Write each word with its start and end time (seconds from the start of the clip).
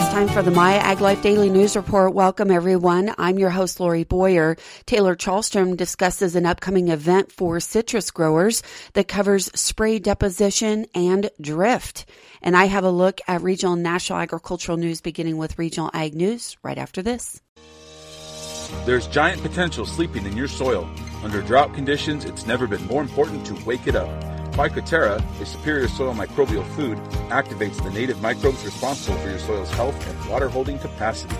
It's 0.00 0.08
time 0.08 0.28
for 0.28 0.40
the 0.40 0.50
My 0.50 0.76
Ag 0.76 1.02
Life 1.02 1.20
Daily 1.20 1.50
News 1.50 1.76
Report. 1.76 2.14
Welcome, 2.14 2.50
everyone. 2.50 3.14
I'm 3.18 3.38
your 3.38 3.50
host, 3.50 3.80
Lori 3.80 4.04
Boyer. 4.04 4.56
Taylor 4.86 5.14
Chalstrom 5.14 5.76
discusses 5.76 6.34
an 6.34 6.46
upcoming 6.46 6.88
event 6.88 7.30
for 7.30 7.60
citrus 7.60 8.10
growers 8.10 8.62
that 8.94 9.08
covers 9.08 9.50
spray 9.54 9.98
deposition 9.98 10.86
and 10.94 11.28
drift. 11.38 12.06
And 12.40 12.56
I 12.56 12.64
have 12.64 12.84
a 12.84 12.90
look 12.90 13.20
at 13.28 13.42
regional 13.42 13.74
and 13.74 13.82
national 13.82 14.20
agricultural 14.20 14.78
news, 14.78 15.02
beginning 15.02 15.36
with 15.36 15.58
regional 15.58 15.90
ag 15.92 16.14
news 16.14 16.56
right 16.62 16.78
after 16.78 17.02
this. 17.02 17.42
There's 18.86 19.06
giant 19.06 19.42
potential 19.42 19.84
sleeping 19.84 20.24
in 20.24 20.34
your 20.34 20.48
soil. 20.48 20.88
Under 21.22 21.42
drought 21.42 21.74
conditions, 21.74 22.24
it's 22.24 22.46
never 22.46 22.66
been 22.66 22.86
more 22.86 23.02
important 23.02 23.44
to 23.48 23.64
wake 23.66 23.86
it 23.86 23.96
up. 23.96 24.29
Phycoterra, 24.60 25.24
a 25.40 25.46
superior 25.46 25.88
soil 25.88 26.12
microbial 26.12 26.66
food, 26.76 26.98
activates 27.30 27.82
the 27.82 27.88
native 27.88 28.20
microbes 28.20 28.62
responsible 28.62 29.16
for 29.20 29.30
your 29.30 29.38
soil's 29.38 29.70
health 29.70 30.06
and 30.06 30.28
water 30.28 30.50
holding 30.50 30.78
capacity. 30.78 31.34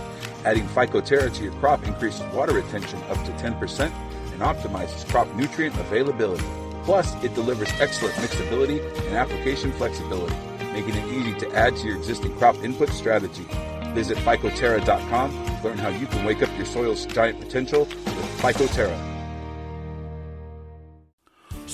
Adding 0.47 0.67
Phycoterra 0.69 1.31
to 1.35 1.45
your 1.45 1.53
crop 1.57 1.87
increases 1.87 2.23
water 2.33 2.55
retention 2.55 2.99
up 3.11 3.23
to 3.27 3.33
10% 3.33 3.93
and 4.33 4.41
optimizes 4.41 5.07
crop 5.11 5.31
nutrient 5.35 5.79
availability. 5.79 6.47
Plus, 6.85 7.13
it 7.23 7.35
delivers 7.35 7.69
excellent 7.79 8.15
mixability 8.15 8.81
and 9.09 9.15
application 9.15 9.71
flexibility, 9.73 10.35
making 10.73 10.95
it 10.95 11.07
easy 11.13 11.39
to 11.41 11.55
add 11.55 11.77
to 11.77 11.89
your 11.89 11.99
existing 11.99 12.35
crop 12.39 12.57
input 12.65 12.89
strategy. 12.89 13.47
Visit 13.93 14.17
Phycoterra.com 14.17 15.31
to 15.31 15.61
learn 15.63 15.77
how 15.77 15.91
you 15.91 16.07
can 16.07 16.25
wake 16.25 16.43
up 16.43 16.49
your 16.57 16.65
soil's 16.65 17.05
giant 17.05 17.39
potential 17.39 17.81
with 17.81 18.41
Phycoterra. 18.41 19.20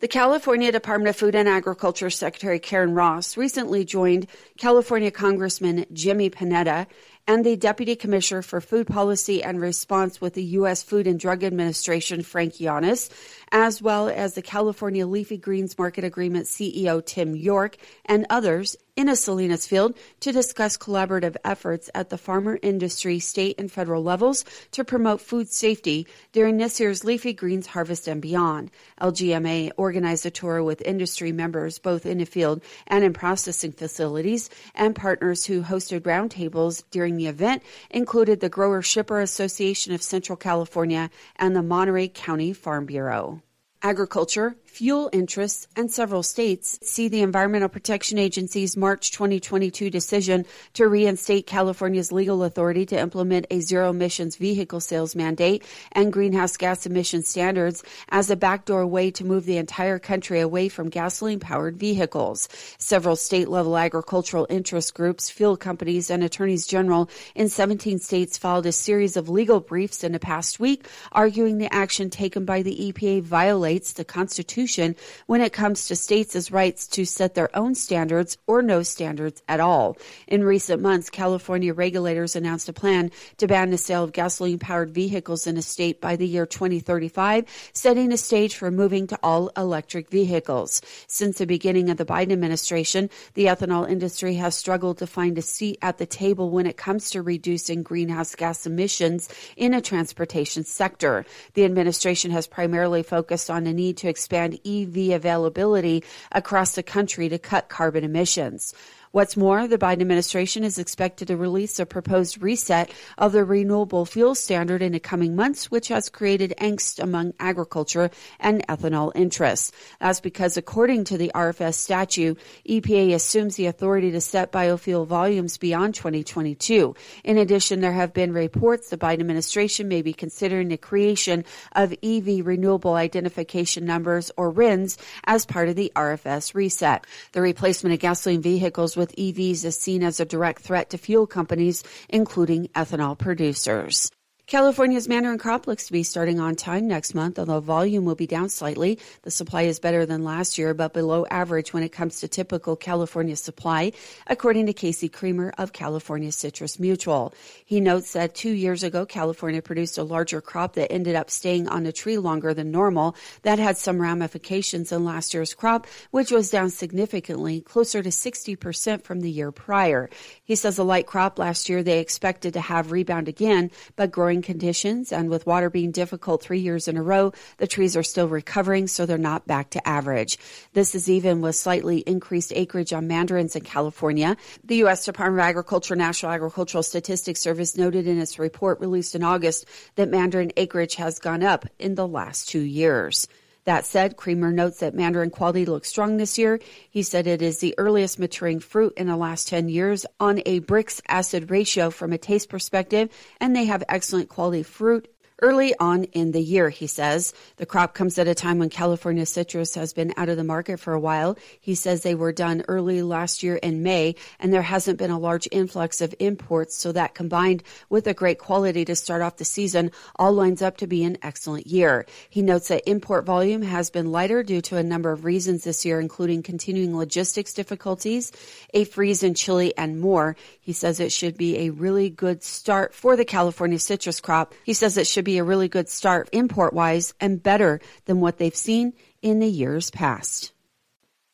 The 0.00 0.06
California 0.06 0.70
Department 0.70 1.08
of 1.08 1.16
Food 1.16 1.34
and 1.34 1.48
Agriculture 1.48 2.10
Secretary 2.10 2.60
Karen 2.60 2.94
Ross 2.94 3.36
recently 3.36 3.84
joined 3.84 4.28
California 4.56 5.10
Congressman 5.10 5.86
Jimmy 5.92 6.30
Panetta 6.30 6.86
and 7.26 7.44
the 7.44 7.56
Deputy 7.56 7.96
Commissioner 7.96 8.42
for 8.42 8.60
Food 8.60 8.86
Policy 8.86 9.42
and 9.42 9.60
Response 9.60 10.20
with 10.20 10.34
the 10.34 10.44
U.S. 10.44 10.84
Food 10.84 11.06
and 11.06 11.18
Drug 11.18 11.42
Administration, 11.42 12.22
Frank 12.22 12.54
Yiannas, 12.54 13.10
as 13.52 13.80
well 13.80 14.08
as 14.08 14.34
the 14.34 14.42
California 14.42 15.06
Leafy 15.06 15.38
Greens 15.38 15.78
Market 15.78 16.04
Agreement 16.04 16.46
CEO 16.46 17.04
Tim 17.04 17.34
York 17.34 17.76
and 18.04 18.26
others 18.30 18.76
in 18.98 19.08
a 19.08 19.14
Salinas 19.14 19.64
field 19.64 19.96
to 20.18 20.32
discuss 20.32 20.76
collaborative 20.76 21.36
efforts 21.44 21.88
at 21.94 22.10
the 22.10 22.18
farmer 22.18 22.58
industry, 22.62 23.20
state, 23.20 23.54
and 23.56 23.70
federal 23.70 24.02
levels 24.02 24.44
to 24.72 24.82
promote 24.82 25.20
food 25.20 25.48
safety 25.48 26.04
during 26.32 26.56
this 26.56 26.80
year's 26.80 27.04
Leafy 27.04 27.32
Greens 27.32 27.68
Harvest 27.68 28.08
and 28.08 28.20
beyond. 28.20 28.72
LGMA 29.00 29.70
organized 29.76 30.26
a 30.26 30.32
tour 30.32 30.64
with 30.64 30.82
industry 30.82 31.30
members 31.30 31.78
both 31.78 32.06
in 32.06 32.18
the 32.18 32.24
field 32.26 32.60
and 32.88 33.04
in 33.04 33.12
processing 33.12 33.70
facilities, 33.70 34.50
and 34.74 34.96
partners 34.96 35.46
who 35.46 35.62
hosted 35.62 36.00
roundtables 36.00 36.82
during 36.90 37.16
the 37.16 37.28
event 37.28 37.62
included 37.90 38.40
the 38.40 38.48
Grower 38.48 38.82
Shipper 38.82 39.20
Association 39.20 39.92
of 39.92 40.02
Central 40.02 40.36
California 40.36 41.08
and 41.36 41.54
the 41.54 41.62
Monterey 41.62 42.08
County 42.08 42.52
Farm 42.52 42.84
Bureau. 42.84 43.37
Agriculture, 43.82 44.56
fuel 44.68 45.08
interests, 45.12 45.66
and 45.74 45.90
several 45.90 46.22
states 46.22 46.78
see 46.82 47.08
the 47.08 47.22
Environmental 47.22 47.70
Protection 47.70 48.18
Agency's 48.18 48.76
March 48.76 49.10
2022 49.10 49.88
decision 49.88 50.44
to 50.74 50.86
reinstate 50.86 51.46
California's 51.46 52.12
legal 52.12 52.44
authority 52.44 52.84
to 52.86 52.98
implement 53.00 53.46
a 53.50 53.60
zero 53.60 53.90
emissions 53.90 54.36
vehicle 54.36 54.78
sales 54.78 55.16
mandate 55.16 55.64
and 55.92 56.12
greenhouse 56.12 56.56
gas 56.56 56.84
emission 56.84 57.22
standards 57.22 57.82
as 58.10 58.30
a 58.30 58.36
backdoor 58.36 58.86
way 58.86 59.10
to 59.10 59.24
move 59.24 59.46
the 59.46 59.56
entire 59.56 59.98
country 59.98 60.38
away 60.38 60.68
from 60.68 60.90
gasoline 60.90 61.40
powered 61.40 61.78
vehicles. 61.78 62.48
Several 62.78 63.16
state 63.16 63.48
level 63.48 63.76
agricultural 63.76 64.46
interest 64.50 64.94
groups, 64.94 65.30
fuel 65.30 65.56
companies, 65.56 66.10
and 66.10 66.22
attorneys 66.22 66.66
general 66.66 67.08
in 67.34 67.48
17 67.48 67.98
states 67.98 68.36
filed 68.36 68.66
a 68.66 68.72
series 68.72 69.16
of 69.16 69.30
legal 69.30 69.60
briefs 69.60 70.04
in 70.04 70.12
the 70.12 70.20
past 70.20 70.60
week 70.60 70.86
arguing 71.10 71.56
the 71.56 71.72
action 71.74 72.10
taken 72.10 72.44
by 72.44 72.62
the 72.62 72.92
EPA 72.92 73.22
violates 73.22 73.94
the 73.94 74.04
Constitution 74.04 74.57
Constitution 74.58 74.96
when 75.26 75.40
it 75.40 75.52
comes 75.52 75.86
to 75.86 75.94
states' 75.94 76.50
rights 76.50 76.88
to 76.88 77.04
set 77.04 77.34
their 77.34 77.54
own 77.56 77.76
standards 77.76 78.36
or 78.48 78.60
no 78.60 78.82
standards 78.82 79.40
at 79.48 79.60
all. 79.60 79.96
In 80.26 80.42
recent 80.42 80.82
months, 80.82 81.10
California 81.10 81.72
regulators 81.72 82.34
announced 82.34 82.68
a 82.68 82.72
plan 82.72 83.12
to 83.36 83.46
ban 83.46 83.70
the 83.70 83.78
sale 83.78 84.02
of 84.02 84.12
gasoline 84.12 84.58
powered 84.58 84.90
vehicles 84.90 85.46
in 85.46 85.56
a 85.56 85.62
state 85.62 86.00
by 86.00 86.16
the 86.16 86.26
year 86.26 86.44
2035, 86.44 87.44
setting 87.72 88.08
the 88.08 88.16
stage 88.16 88.56
for 88.56 88.70
moving 88.72 89.06
to 89.06 89.18
all 89.22 89.50
electric 89.56 90.10
vehicles. 90.10 90.82
Since 91.06 91.38
the 91.38 91.46
beginning 91.46 91.88
of 91.88 91.96
the 91.96 92.04
Biden 92.04 92.32
administration, 92.32 93.10
the 93.34 93.46
ethanol 93.46 93.88
industry 93.88 94.34
has 94.34 94.56
struggled 94.56 94.98
to 94.98 95.06
find 95.06 95.38
a 95.38 95.42
seat 95.42 95.78
at 95.82 95.98
the 95.98 96.06
table 96.06 96.50
when 96.50 96.66
it 96.66 96.76
comes 96.76 97.10
to 97.10 97.22
reducing 97.22 97.84
greenhouse 97.84 98.34
gas 98.34 98.66
emissions 98.66 99.28
in 99.56 99.72
a 99.72 99.80
transportation 99.80 100.64
sector. 100.64 101.24
The 101.54 101.64
administration 101.64 102.32
has 102.32 102.48
primarily 102.48 103.04
focused 103.04 103.50
on 103.50 103.64
the 103.68 103.72
need 103.72 103.98
to 103.98 104.08
expand 104.08 104.47
EV 104.54 105.14
availability 105.14 106.04
across 106.32 106.74
the 106.74 106.82
country 106.82 107.28
to 107.28 107.38
cut 107.38 107.68
carbon 107.68 108.04
emissions. 108.04 108.74
What's 109.10 109.36
more, 109.36 109.66
the 109.66 109.78
Biden 109.78 110.02
administration 110.02 110.64
is 110.64 110.78
expected 110.78 111.28
to 111.28 111.36
release 111.36 111.78
a 111.78 111.86
proposed 111.86 112.42
reset 112.42 112.90
of 113.16 113.32
the 113.32 113.44
renewable 113.44 114.04
fuel 114.04 114.34
standard 114.34 114.82
in 114.82 114.92
the 114.92 115.00
coming 115.00 115.34
months, 115.34 115.70
which 115.70 115.88
has 115.88 116.10
created 116.10 116.52
angst 116.58 117.02
among 117.02 117.32
agriculture 117.40 118.10
and 118.38 118.66
ethanol 118.66 119.12
interests. 119.14 119.72
That's 119.98 120.20
because 120.20 120.58
according 120.58 121.04
to 121.04 121.16
the 121.16 121.32
RFS 121.34 121.74
statute, 121.74 122.38
EPA 122.68 123.14
assumes 123.14 123.56
the 123.56 123.66
authority 123.66 124.10
to 124.10 124.20
set 124.20 124.52
biofuel 124.52 125.06
volumes 125.06 125.56
beyond 125.56 125.94
2022. 125.94 126.94
In 127.24 127.38
addition, 127.38 127.80
there 127.80 127.92
have 127.92 128.12
been 128.12 128.32
reports 128.32 128.90
the 128.90 128.98
Biden 128.98 129.20
administration 129.20 129.88
may 129.88 130.02
be 130.02 130.12
considering 130.12 130.68
the 130.68 130.76
creation 130.76 131.44
of 131.72 131.94
EV 132.02 132.46
renewable 132.46 132.94
identification 132.94 133.86
numbers 133.86 134.30
or 134.36 134.50
RINs 134.50 134.98
as 135.24 135.46
part 135.46 135.70
of 135.70 135.76
the 135.76 135.90
RFS 135.96 136.54
reset. 136.54 137.06
The 137.32 137.40
replacement 137.40 137.94
of 137.94 138.00
gasoline 138.00 138.42
vehicles 138.42 138.97
with 138.98 139.16
EVs 139.16 139.64
is 139.64 139.78
seen 139.78 140.02
as 140.02 140.20
a 140.20 140.26
direct 140.26 140.60
threat 140.60 140.90
to 140.90 140.98
fuel 140.98 141.26
companies, 141.26 141.82
including 142.10 142.68
ethanol 142.74 143.16
producers. 143.16 144.10
California's 144.48 145.08
mandarin 145.08 145.36
crop 145.36 145.66
looks 145.66 145.84
to 145.84 145.92
be 145.92 146.02
starting 146.02 146.40
on 146.40 146.56
time 146.56 146.88
next 146.88 147.14
month, 147.14 147.38
although 147.38 147.60
volume 147.60 148.06
will 148.06 148.14
be 148.14 148.26
down 148.26 148.48
slightly. 148.48 148.98
The 149.20 149.30
supply 149.30 149.64
is 149.64 149.78
better 149.78 150.06
than 150.06 150.24
last 150.24 150.56
year, 150.56 150.72
but 150.72 150.94
below 150.94 151.26
average 151.30 151.74
when 151.74 151.82
it 151.82 151.92
comes 151.92 152.20
to 152.20 152.28
typical 152.28 152.74
California 152.74 153.36
supply, 153.36 153.92
according 154.26 154.64
to 154.64 154.72
Casey 154.72 155.10
Creamer 155.10 155.52
of 155.58 155.74
California 155.74 156.32
Citrus 156.32 156.78
Mutual. 156.78 157.34
He 157.66 157.78
notes 157.78 158.14
that 158.14 158.34
two 158.34 158.52
years 158.52 158.82
ago, 158.82 159.04
California 159.04 159.60
produced 159.60 159.98
a 159.98 160.02
larger 160.02 160.40
crop 160.40 160.76
that 160.76 160.90
ended 160.90 161.14
up 161.14 161.28
staying 161.28 161.68
on 161.68 161.82
the 161.82 161.92
tree 161.92 162.16
longer 162.16 162.54
than 162.54 162.70
normal. 162.70 163.16
That 163.42 163.58
had 163.58 163.76
some 163.76 164.00
ramifications 164.00 164.92
in 164.92 165.04
last 165.04 165.34
year's 165.34 165.52
crop, 165.52 165.86
which 166.10 166.30
was 166.30 166.48
down 166.48 166.70
significantly, 166.70 167.60
closer 167.60 168.02
to 168.02 168.08
60% 168.08 169.02
from 169.02 169.20
the 169.20 169.30
year 169.30 169.52
prior. 169.52 170.08
He 170.42 170.54
says 170.54 170.78
a 170.78 170.84
light 170.84 171.06
crop 171.06 171.38
last 171.38 171.68
year 171.68 171.82
they 171.82 172.00
expected 172.00 172.54
to 172.54 172.62
have 172.62 172.92
rebound 172.92 173.28
again, 173.28 173.70
but 173.94 174.10
growing 174.10 174.37
conditions, 174.42 175.12
and 175.12 175.28
with 175.28 175.46
water 175.46 175.70
being 175.70 175.90
difficult 175.90 176.42
three 176.42 176.60
years 176.60 176.88
in 176.88 176.96
a 176.96 177.02
row, 177.02 177.32
the 177.58 177.66
trees 177.66 177.96
are 177.96 178.02
still 178.02 178.28
recovering, 178.28 178.86
so 178.86 179.06
they're 179.06 179.18
not 179.18 179.46
back 179.46 179.70
to 179.70 179.88
average. 179.88 180.38
This 180.72 180.94
is 180.94 181.08
even 181.10 181.40
with 181.40 181.56
slightly 181.56 181.98
increased 181.98 182.52
acreage 182.54 182.92
on 182.92 183.06
mandarins 183.06 183.56
in 183.56 183.62
California. 183.62 184.36
The 184.64 184.76
U.S. 184.76 185.04
Department 185.04 185.40
of 185.40 185.48
Agriculture 185.48 185.96
National 185.96 186.32
Agricultural 186.32 186.82
Statistics 186.82 187.40
Service 187.40 187.76
noted 187.76 188.06
in 188.06 188.18
its 188.18 188.38
report 188.38 188.80
released 188.80 189.14
in 189.14 189.22
August 189.22 189.66
that 189.96 190.08
mandarin 190.08 190.52
acreage 190.56 190.96
has 190.96 191.18
gone 191.18 191.42
up 191.42 191.66
in 191.78 191.94
the 191.94 192.06
last 192.06 192.48
two 192.48 192.60
years. 192.60 193.26
That 193.68 193.84
said, 193.84 194.16
Creamer 194.16 194.50
notes 194.50 194.78
that 194.78 194.94
mandarin 194.94 195.28
quality 195.28 195.66
looks 195.66 195.90
strong 195.90 196.16
this 196.16 196.38
year. 196.38 196.58
He 196.88 197.02
said 197.02 197.26
it 197.26 197.42
is 197.42 197.58
the 197.58 197.74
earliest 197.76 198.18
maturing 198.18 198.60
fruit 198.60 198.94
in 198.96 199.08
the 199.08 199.16
last 199.16 199.46
10 199.48 199.68
years 199.68 200.06
on 200.18 200.40
a 200.46 200.60
Brix 200.60 201.02
acid 201.06 201.50
ratio 201.50 201.90
from 201.90 202.14
a 202.14 202.16
taste 202.16 202.48
perspective, 202.48 203.10
and 203.42 203.54
they 203.54 203.66
have 203.66 203.84
excellent 203.86 204.30
quality 204.30 204.62
fruit 204.62 205.12
early 205.40 205.74
on 205.78 206.04
in 206.04 206.32
the 206.32 206.42
year, 206.42 206.70
he 206.70 206.86
says. 206.86 207.32
The 207.56 207.66
crop 207.66 207.94
comes 207.94 208.18
at 208.18 208.28
a 208.28 208.34
time 208.34 208.58
when 208.58 208.70
California 208.70 209.26
citrus 209.26 209.74
has 209.74 209.92
been 209.92 210.12
out 210.16 210.28
of 210.28 210.36
the 210.36 210.44
market 210.44 210.80
for 210.80 210.92
a 210.92 211.00
while. 211.00 211.36
He 211.60 211.74
says 211.74 212.02
they 212.02 212.14
were 212.14 212.32
done 212.32 212.64
early 212.68 213.02
last 213.02 213.42
year 213.42 213.56
in 213.56 213.82
May, 213.82 214.14
and 214.40 214.52
there 214.52 214.62
hasn't 214.62 214.98
been 214.98 215.10
a 215.10 215.18
large 215.18 215.48
influx 215.52 216.00
of 216.00 216.14
imports, 216.18 216.76
so 216.76 216.92
that 216.92 217.14
combined 217.14 217.62
with 217.88 218.06
a 218.06 218.14
great 218.14 218.38
quality 218.38 218.84
to 218.84 218.96
start 218.96 219.22
off 219.22 219.36
the 219.36 219.44
season 219.44 219.90
all 220.16 220.32
lines 220.32 220.62
up 220.62 220.76
to 220.78 220.86
be 220.86 221.04
an 221.04 221.18
excellent 221.22 221.66
year. 221.66 222.06
He 222.28 222.42
notes 222.42 222.68
that 222.68 222.88
import 222.88 223.24
volume 223.24 223.62
has 223.62 223.90
been 223.90 224.12
lighter 224.12 224.42
due 224.42 224.60
to 224.62 224.76
a 224.76 224.82
number 224.82 225.12
of 225.12 225.24
reasons 225.24 225.64
this 225.64 225.84
year, 225.84 226.00
including 226.00 226.42
continuing 226.42 226.96
logistics 226.96 227.54
difficulties, 227.54 228.32
a 228.74 228.84
freeze 228.84 229.22
in 229.22 229.34
Chile, 229.34 229.76
and 229.76 230.00
more. 230.00 230.36
He 230.60 230.72
says 230.72 231.00
it 231.00 231.12
should 231.12 231.36
be 231.36 231.58
a 231.58 231.70
really 231.70 232.10
good 232.10 232.42
start 232.42 232.94
for 232.94 233.16
the 233.16 233.24
California 233.24 233.78
citrus 233.78 234.20
crop. 234.20 234.54
He 234.64 234.74
says 234.74 234.96
it 234.96 235.06
should 235.06 235.24
be 235.28 235.36
a 235.36 235.44
really 235.44 235.68
good 235.68 235.90
start 235.90 236.30
import 236.32 236.72
wise 236.72 237.12
and 237.20 237.42
better 237.42 237.80
than 238.06 238.18
what 238.18 238.38
they've 238.38 238.56
seen 238.56 238.94
in 239.20 239.40
the 239.40 239.46
years 239.46 239.90
past. 239.90 240.52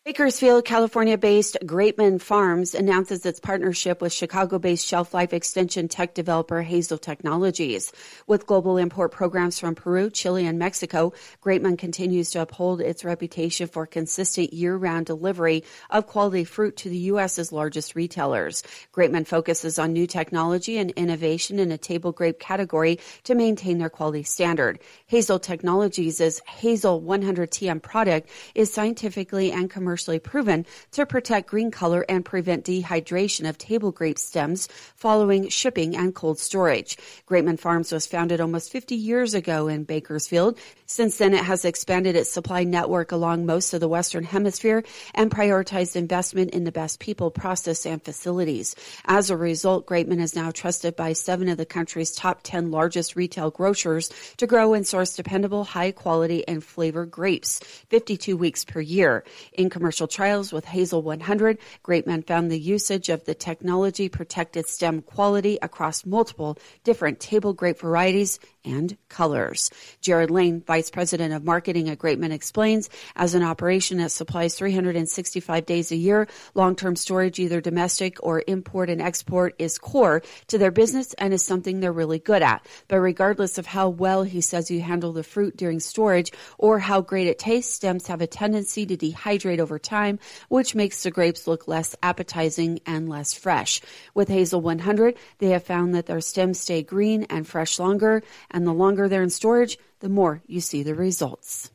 Bakersfield, 0.04 0.66
California 0.66 1.16
based 1.16 1.56
Grapeman 1.62 2.20
Farms 2.20 2.74
announces 2.74 3.24
its 3.24 3.40
partnership 3.40 4.02
with 4.02 4.12
Chicago 4.12 4.58
based 4.58 4.86
shelf 4.86 5.14
life 5.14 5.32
extension 5.32 5.88
tech 5.88 6.12
developer 6.12 6.60
Hazel 6.60 6.98
Technologies. 6.98 7.90
With 8.26 8.46
global 8.46 8.76
import 8.76 9.12
programs 9.12 9.58
from 9.58 9.74
Peru, 9.74 10.10
Chile, 10.10 10.44
and 10.44 10.58
Mexico, 10.58 11.14
Grapeman 11.42 11.78
continues 11.78 12.30
to 12.32 12.42
uphold 12.42 12.82
its 12.82 13.02
reputation 13.02 13.66
for 13.66 13.86
consistent 13.86 14.52
year 14.52 14.76
round 14.76 15.06
delivery 15.06 15.64
of 15.88 16.06
quality 16.06 16.44
fruit 16.44 16.76
to 16.76 16.90
the 16.90 16.98
U.S.'s 17.14 17.50
largest 17.50 17.94
retailers. 17.94 18.62
Grapeman 18.92 19.26
focuses 19.26 19.78
on 19.78 19.94
new 19.94 20.06
technology 20.06 20.76
and 20.76 20.90
innovation 20.90 21.58
in 21.58 21.72
a 21.72 21.78
table 21.78 22.12
grape 22.12 22.38
category 22.38 23.00
to 23.22 23.34
maintain 23.34 23.78
their 23.78 23.88
quality 23.88 24.22
standard. 24.22 24.80
Hazel 25.06 25.38
Technologies' 25.38 26.42
Hazel 26.46 27.00
100 27.00 27.50
TM 27.50 27.80
product 27.80 28.28
is 28.54 28.70
scientifically 28.70 29.50
and 29.50 29.70
commercially 29.70 29.93
commercially 29.94 30.18
proven 30.18 30.66
to 30.90 31.06
protect 31.06 31.48
green 31.48 31.70
color 31.70 32.04
and 32.08 32.24
prevent 32.24 32.64
dehydration 32.64 33.48
of 33.48 33.56
table 33.56 33.92
grape 33.92 34.18
stems 34.18 34.66
following 34.96 35.48
shipping 35.48 35.96
and 35.96 36.16
cold 36.16 36.36
storage. 36.36 36.98
Grapeman 37.28 37.60
Farms 37.60 37.92
was 37.92 38.04
founded 38.04 38.40
almost 38.40 38.72
50 38.72 38.96
years 38.96 39.34
ago 39.34 39.68
in 39.68 39.84
Bakersfield. 39.84 40.58
Since 40.86 41.18
then, 41.18 41.32
it 41.32 41.44
has 41.44 41.64
expanded 41.64 42.16
its 42.16 42.28
supply 42.28 42.64
network 42.64 43.12
along 43.12 43.46
most 43.46 43.72
of 43.72 43.78
the 43.78 43.88
Western 43.88 44.24
Hemisphere 44.24 44.82
and 45.14 45.30
prioritized 45.30 45.94
investment 45.94 46.50
in 46.50 46.64
the 46.64 46.72
best 46.72 46.98
people, 46.98 47.30
process, 47.30 47.86
and 47.86 48.02
facilities. 48.02 48.74
As 49.04 49.30
a 49.30 49.36
result, 49.36 49.86
Grapeman 49.86 50.20
is 50.20 50.34
now 50.34 50.50
trusted 50.50 50.96
by 50.96 51.12
seven 51.12 51.48
of 51.48 51.56
the 51.56 51.64
country's 51.64 52.10
top 52.10 52.40
10 52.42 52.72
largest 52.72 53.14
retail 53.14 53.52
grocers 53.52 54.10
to 54.38 54.46
grow 54.48 54.74
and 54.74 54.86
source 54.86 55.14
dependable, 55.14 55.62
high 55.62 55.92
quality, 55.92 56.46
and 56.48 56.64
flavor 56.64 57.06
grapes 57.06 57.60
52 57.90 58.36
weeks 58.36 58.64
per 58.64 58.80
year. 58.80 59.24
In 59.52 59.70
commercial 59.84 60.08
trials 60.08 60.50
with 60.50 60.64
Hazel 60.64 61.02
100, 61.02 61.58
Grapeman 61.84 62.26
found 62.26 62.50
the 62.50 62.58
usage 62.58 63.10
of 63.10 63.22
the 63.26 63.34
technology 63.34 64.08
protected 64.08 64.66
stem 64.66 65.02
quality 65.02 65.58
across 65.60 66.06
multiple 66.06 66.56
different 66.84 67.20
table 67.20 67.52
grape 67.52 67.80
varieties 67.80 68.38
and 68.64 68.96
colors. 69.08 69.70
Jared 70.00 70.30
Lane, 70.30 70.62
Vice 70.66 70.90
President 70.90 71.32
of 71.32 71.44
Marketing 71.44 71.88
at 71.88 71.98
Grapeman, 71.98 72.32
explains 72.32 72.90
as 73.16 73.34
an 73.34 73.42
operation 73.42 73.98
that 73.98 74.10
supplies 74.10 74.54
365 74.54 75.66
days 75.66 75.92
a 75.92 75.96
year, 75.96 76.26
long-term 76.54 76.96
storage, 76.96 77.38
either 77.38 77.60
domestic 77.60 78.22
or 78.22 78.42
import 78.46 78.90
and 78.90 79.00
export 79.00 79.54
is 79.58 79.78
core 79.78 80.22
to 80.48 80.58
their 80.58 80.70
business 80.70 81.14
and 81.14 81.32
is 81.32 81.44
something 81.44 81.80
they're 81.80 81.92
really 81.92 82.18
good 82.18 82.42
at. 82.42 82.66
But 82.88 83.00
regardless 83.00 83.58
of 83.58 83.66
how 83.66 83.88
well 83.88 84.22
he 84.22 84.40
says 84.40 84.70
you 84.70 84.80
handle 84.80 85.12
the 85.12 85.22
fruit 85.22 85.56
during 85.56 85.80
storage 85.80 86.32
or 86.58 86.78
how 86.78 87.00
great 87.00 87.26
it 87.26 87.38
tastes, 87.38 87.74
stems 87.74 88.06
have 88.06 88.20
a 88.20 88.26
tendency 88.26 88.86
to 88.86 88.96
dehydrate 88.96 89.58
over 89.58 89.78
time, 89.78 90.18
which 90.48 90.74
makes 90.74 91.02
the 91.02 91.10
grapes 91.10 91.46
look 91.46 91.68
less 91.68 91.94
appetizing 92.02 92.80
and 92.86 93.08
less 93.08 93.32
fresh. 93.32 93.80
With 94.14 94.28
Hazel 94.28 94.60
100, 94.60 95.16
they 95.38 95.50
have 95.50 95.64
found 95.64 95.94
that 95.94 96.06
their 96.06 96.20
stems 96.20 96.58
stay 96.58 96.82
green 96.82 97.24
and 97.24 97.46
fresh 97.46 97.78
longer 97.78 98.22
and 98.54 98.66
the 98.66 98.72
longer 98.72 99.08
they're 99.08 99.22
in 99.24 99.30
storage, 99.30 99.76
the 99.98 100.08
more 100.08 100.40
you 100.46 100.60
see 100.60 100.82
the 100.82 100.94
results. 100.94 101.72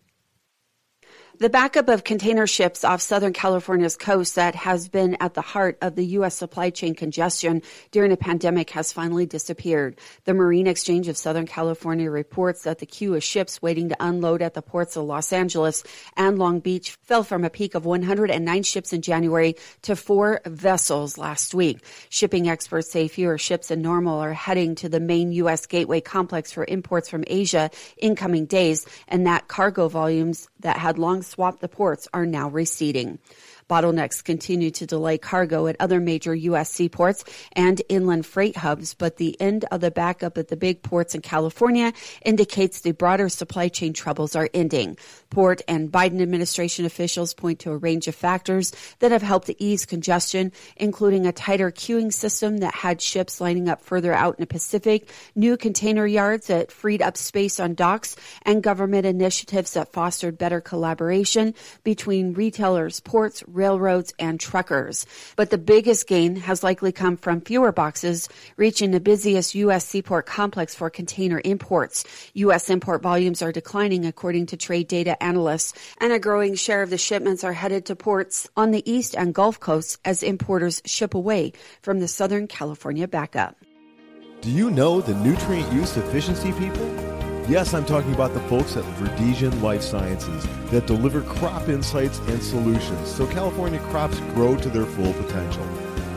The 1.39 1.49
backup 1.49 1.87
of 1.87 2.03
container 2.03 2.45
ships 2.45 2.83
off 2.83 2.99
Southern 2.99 3.31
California's 3.31 3.95
coast 3.95 4.35
that 4.35 4.55
has 4.55 4.89
been 4.89 5.15
at 5.21 5.35
the 5.35 5.41
heart 5.41 5.77
of 5.81 5.95
the 5.95 6.05
U.S. 6.07 6.35
supply 6.35 6.69
chain 6.69 6.95
congestion 6.95 7.61
during 7.91 8.11
a 8.11 8.17
pandemic 8.17 8.71
has 8.71 8.91
finally 8.91 9.25
disappeared. 9.25 9.97
The 10.25 10.33
Marine 10.33 10.67
Exchange 10.67 11.07
of 11.07 11.15
Southern 11.15 11.47
California 11.47 12.11
reports 12.11 12.63
that 12.63 12.79
the 12.79 12.85
queue 12.85 13.15
of 13.15 13.23
ships 13.23 13.61
waiting 13.61 13.87
to 13.87 13.95
unload 14.01 14.41
at 14.41 14.53
the 14.53 14.61
ports 14.61 14.97
of 14.97 15.05
Los 15.05 15.31
Angeles 15.31 15.85
and 16.17 16.37
Long 16.37 16.59
Beach 16.59 16.97
fell 17.03 17.23
from 17.23 17.45
a 17.45 17.49
peak 17.49 17.73
of 17.73 17.85
109 17.85 18.63
ships 18.63 18.91
in 18.91 19.01
January 19.01 19.55
to 19.83 19.95
four 19.95 20.41
vessels 20.45 21.17
last 21.17 21.55
week. 21.55 21.81
Shipping 22.09 22.49
experts 22.49 22.91
say 22.91 23.07
fewer 23.07 23.37
ships 23.37 23.69
than 23.69 23.81
normal 23.81 24.19
are 24.19 24.33
heading 24.33 24.75
to 24.75 24.89
the 24.89 24.99
main 24.99 25.31
U.S. 25.31 25.67
gateway 25.67 26.01
complex 26.01 26.51
for 26.51 26.65
imports 26.67 27.07
from 27.07 27.23
Asia 27.27 27.69
in 27.95 28.17
coming 28.17 28.45
days, 28.45 28.85
and 29.07 29.25
that 29.25 29.47
cargo 29.47 29.87
volumes 29.87 30.49
that 30.59 30.75
had 30.75 30.97
long 30.97 31.23
swamped 31.29 31.61
the 31.61 31.67
ports 31.67 32.07
are 32.13 32.25
now 32.25 32.49
receding. 32.49 33.19
Bottlenecks 33.69 34.23
continue 34.23 34.71
to 34.71 34.85
delay 34.85 35.17
cargo 35.17 35.67
at 35.67 35.75
other 35.79 35.99
major 35.99 36.33
U.S. 36.33 36.71
seaports 36.71 37.23
and 37.53 37.81
inland 37.87 38.25
freight 38.25 38.57
hubs, 38.57 38.95
but 38.95 39.17
the 39.17 39.39
end 39.39 39.65
of 39.71 39.81
the 39.81 39.91
backup 39.91 40.37
at 40.37 40.47
the 40.47 40.57
big 40.57 40.81
ports 40.81 41.13
in 41.13 41.21
California 41.21 41.93
indicates 42.25 42.81
the 42.81 42.91
broader 42.91 43.29
supply 43.29 43.67
chain 43.67 43.93
troubles 43.93 44.35
are 44.35 44.49
ending. 44.53 44.97
Port 45.29 45.61
and 45.67 45.91
Biden 45.91 46.21
administration 46.21 46.85
officials 46.85 47.33
point 47.35 47.59
to 47.59 47.71
a 47.71 47.77
range 47.77 48.07
of 48.07 48.15
factors 48.15 48.73
that 48.99 49.11
have 49.11 49.21
helped 49.21 49.47
to 49.47 49.63
ease 49.63 49.85
congestion, 49.85 50.51
including 50.75 51.27
a 51.27 51.31
tighter 51.31 51.69
queuing 51.71 52.11
system 52.11 52.57
that 52.57 52.73
had 52.73 53.01
ships 53.01 53.39
lining 53.39 53.69
up 53.69 53.81
further 53.81 54.13
out 54.13 54.35
in 54.39 54.41
the 54.41 54.47
Pacific, 54.47 55.11
new 55.35 55.55
container 55.55 56.07
yards 56.07 56.47
that 56.47 56.71
freed 56.71 57.01
up 57.03 57.15
space 57.15 57.59
on 57.59 57.75
docks, 57.75 58.15
and 58.41 58.63
government 58.63 59.05
initiatives 59.05 59.73
that 59.73 59.93
fostered 59.93 60.37
better 60.37 60.59
collaboration 60.59 61.53
between 61.83 62.33
retailers, 62.33 62.99
ports, 63.01 63.43
railroads, 63.59 64.13
and 64.17 64.39
truckers. 64.39 65.05
But 65.35 65.51
the 65.51 65.57
biggest 65.59 66.07
gain 66.07 66.37
has 66.37 66.63
likely 66.63 66.91
come 66.91 67.17
from 67.17 67.41
fewer 67.41 67.71
boxes 67.71 68.29
reaching 68.57 68.91
the 68.91 68.99
busiest 68.99 69.53
U.S. 69.55 69.85
seaport 69.85 70.25
complex 70.25 70.73
for 70.73 70.89
container 70.89 71.41
imports. 71.43 72.05
U.S. 72.33 72.69
import 72.69 73.03
volumes 73.03 73.41
are 73.41 73.51
declining 73.51 74.05
according 74.05 74.47
to 74.47 74.57
trade 74.57 74.87
data 74.87 75.21
analysts, 75.21 75.73
and 75.99 76.13
a 76.13 76.19
growing 76.19 76.55
share 76.55 76.81
of 76.81 76.89
the 76.89 76.97
shipments 76.97 77.43
are 77.43 77.53
headed 77.53 77.85
to 77.85 77.95
ports 77.95 78.49
on 78.55 78.71
the 78.71 78.89
East 78.89 79.15
and 79.15 79.33
Gulf 79.33 79.59
coasts 79.59 79.97
as 80.05 80.23
importers 80.23 80.81
ship 80.85 81.13
away 81.13 81.53
from 81.81 81.99
the 81.99 82.07
Southern 82.07 82.47
California 82.47 83.07
backup. 83.07 83.57
Do 84.41 84.49
you 84.51 84.71
know 84.71 85.01
the 85.01 85.15
nutrient 85.15 85.71
use 85.73 85.97
efficiency 85.97 86.53
people? 86.53 87.08
Yes, 87.49 87.73
I'm 87.73 87.83
talking 87.83 88.13
about 88.13 88.35
the 88.35 88.41
folks 88.41 88.77
at 88.77 88.83
Verdesian 88.99 89.59
Life 89.63 89.81
Sciences 89.81 90.45
that 90.69 90.85
deliver 90.85 91.21
crop 91.23 91.67
insights 91.67 92.19
and 92.19 92.43
solutions 92.43 93.09
so 93.09 93.25
California 93.25 93.79
crops 93.89 94.19
grow 94.35 94.55
to 94.55 94.69
their 94.69 94.85
full 94.85 95.11
potential. 95.13 95.63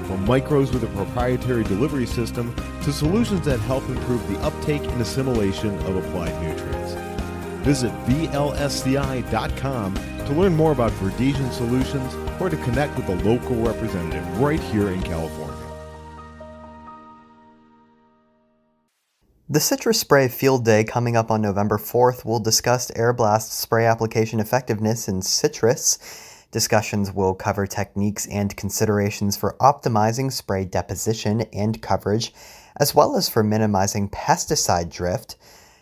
From 0.04 0.26
micros 0.26 0.74
with 0.74 0.84
a 0.84 0.88
proprietary 0.88 1.64
delivery 1.64 2.04
system 2.04 2.54
to 2.82 2.92
solutions 2.92 3.46
that 3.46 3.60
help 3.60 3.88
improve 3.88 4.28
the 4.28 4.38
uptake 4.40 4.82
and 4.82 5.00
assimilation 5.00 5.74
of 5.86 5.96
applied 5.96 6.38
nutrients. 6.42 6.92
Visit 7.64 7.92
VLSCI.com 8.04 9.94
to 9.94 10.32
learn 10.34 10.54
more 10.54 10.72
about 10.72 10.92
Verdesian 10.92 11.50
solutions 11.50 12.14
or 12.42 12.50
to 12.50 12.58
connect 12.58 12.94
with 12.94 13.08
a 13.08 13.14
local 13.24 13.56
representative 13.56 14.38
right 14.38 14.60
here 14.60 14.90
in 14.90 15.00
California. 15.00 15.41
The 19.52 19.60
Citrus 19.60 20.00
Spray 20.00 20.28
Field 20.28 20.64
Day 20.64 20.82
coming 20.82 21.14
up 21.14 21.30
on 21.30 21.42
November 21.42 21.76
4th 21.76 22.24
will 22.24 22.40
discuss 22.40 22.90
air 22.92 23.12
blast 23.12 23.52
spray 23.52 23.84
application 23.84 24.40
effectiveness 24.40 25.08
in 25.08 25.20
citrus. 25.20 25.98
Discussions 26.50 27.12
will 27.12 27.34
cover 27.34 27.66
techniques 27.66 28.26
and 28.28 28.56
considerations 28.56 29.36
for 29.36 29.58
optimizing 29.60 30.32
spray 30.32 30.64
deposition 30.64 31.42
and 31.52 31.82
coverage, 31.82 32.32
as 32.78 32.94
well 32.94 33.14
as 33.14 33.28
for 33.28 33.42
minimizing 33.42 34.08
pesticide 34.08 34.90
drift. 34.90 35.36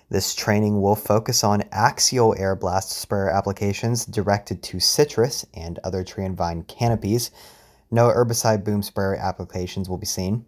This 0.08 0.34
training 0.34 0.82
will 0.82 0.96
focus 0.96 1.44
on 1.44 1.62
axial 1.70 2.34
air 2.36 2.56
blast 2.56 2.90
sprayer 2.90 3.30
applications 3.30 4.04
directed 4.04 4.64
to 4.64 4.80
citrus 4.80 5.46
and 5.54 5.78
other 5.84 6.02
tree 6.02 6.24
and 6.24 6.36
vine 6.36 6.64
canopies. 6.64 7.30
No 7.88 8.08
herbicide 8.08 8.64
boom 8.64 8.82
sprayer 8.82 9.14
applications 9.14 9.88
will 9.88 9.96
be 9.96 10.06
seen. 10.06 10.44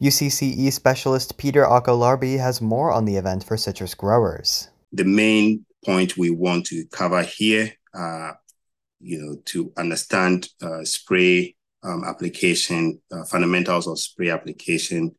UCCE 0.00 0.70
specialist 0.72 1.38
Peter 1.38 1.64
Ako 1.64 1.96
Larbi 1.96 2.38
has 2.38 2.60
more 2.60 2.92
on 2.92 3.06
the 3.06 3.16
event 3.16 3.42
for 3.42 3.56
citrus 3.56 3.94
growers. 3.94 4.68
The 4.92 5.04
main 5.04 5.64
point 5.86 6.18
we 6.18 6.28
want 6.28 6.66
to 6.66 6.84
cover 6.92 7.22
here, 7.22 7.72
uh, 7.94 8.32
you 9.00 9.18
know, 9.18 9.36
to 9.46 9.72
understand 9.78 10.50
uh, 10.60 10.84
spray 10.84 11.56
um, 11.82 12.04
application, 12.04 13.00
uh, 13.10 13.24
fundamentals 13.24 13.86
of 13.86 13.98
spray 13.98 14.28
application, 14.28 15.14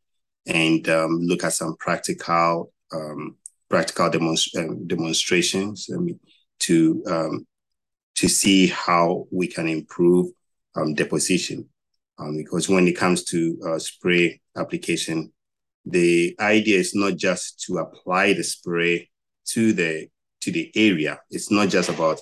and 0.46 0.88
um, 0.90 1.22
look 1.22 1.44
at 1.44 1.54
some 1.54 1.76
practical 1.78 2.72
um, 2.94 3.36
practical 3.70 4.12
demonst- 4.12 4.56
um, 4.58 4.86
demonstrations 4.86 5.90
mean, 5.90 6.20
to 6.60 7.04
um, 7.08 7.48
to 8.16 8.28
see 8.28 8.68
how 8.68 9.26
we 9.32 9.48
can 9.48 9.68
improve 9.68 10.28
um, 10.76 10.94
deposition. 10.94 11.68
Because 12.36 12.68
when 12.68 12.88
it 12.88 12.98
comes 12.98 13.24
to 13.26 13.60
uh, 13.64 13.78
spray 13.78 14.42
application, 14.58 15.32
the 15.86 16.36
idea 16.40 16.80
is 16.80 16.94
not 16.94 17.16
just 17.16 17.62
to 17.62 17.78
apply 17.78 18.34
the 18.34 18.44
spray 18.44 19.10
to 19.50 19.74
the 19.74 20.08
to 20.42 20.52
the 20.52 20.72
area. 20.76 21.20
It's 21.30 21.52
not 21.52 21.70
just 21.70 21.90
about 21.90 22.20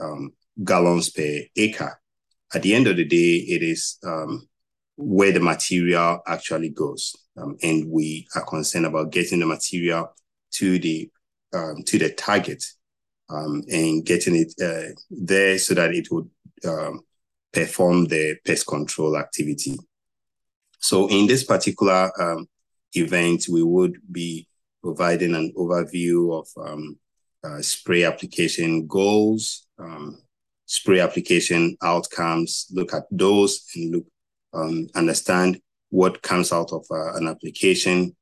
um, 0.00 0.32
gallons 0.62 1.10
per 1.10 1.40
acre. 1.56 2.00
At 2.54 2.62
the 2.62 2.74
end 2.74 2.86
of 2.86 2.96
the 2.96 3.04
day, 3.04 3.36
it 3.48 3.62
is 3.62 3.98
um, 4.04 4.48
where 4.96 5.32
the 5.32 5.40
material 5.40 6.20
actually 6.26 6.70
goes, 6.70 7.14
um, 7.36 7.56
and 7.62 7.90
we 7.90 8.26
are 8.34 8.44
concerned 8.44 8.86
about 8.86 9.12
getting 9.12 9.40
the 9.40 9.46
material 9.46 10.14
to 10.52 10.78
the 10.78 11.10
um, 11.52 11.82
to 11.86 11.98
the 11.98 12.10
target 12.10 12.64
um, 13.28 13.62
and 13.70 14.04
getting 14.04 14.36
it 14.36 14.54
uh, 14.62 14.92
there 15.10 15.58
so 15.58 15.74
that 15.74 15.94
it 15.94 16.08
would 16.10 16.28
um, 16.66 17.02
perform 17.52 18.06
the 18.06 18.36
pest 18.44 18.66
control 18.66 19.16
activity. 19.16 19.76
So 20.84 21.06
in 21.06 21.26
this 21.26 21.44
particular 21.44 22.12
um, 22.20 22.46
event, 22.92 23.46
we 23.50 23.62
would 23.62 23.96
be 24.12 24.46
providing 24.82 25.34
an 25.34 25.50
overview 25.56 26.38
of 26.38 26.46
um, 26.62 26.98
uh, 27.42 27.62
spray 27.62 28.04
application 28.04 28.86
goals, 28.86 29.66
um, 29.78 30.20
spray 30.66 31.00
application 31.00 31.78
outcomes, 31.82 32.66
look 32.70 32.92
at 32.92 33.04
those 33.10 33.64
and 33.74 33.94
look, 33.94 34.04
um, 34.52 34.88
understand 34.94 35.58
what 35.88 36.20
comes 36.20 36.52
out 36.52 36.70
of 36.70 36.84
uh, 36.90 37.14
an 37.14 37.28
application 37.28 38.14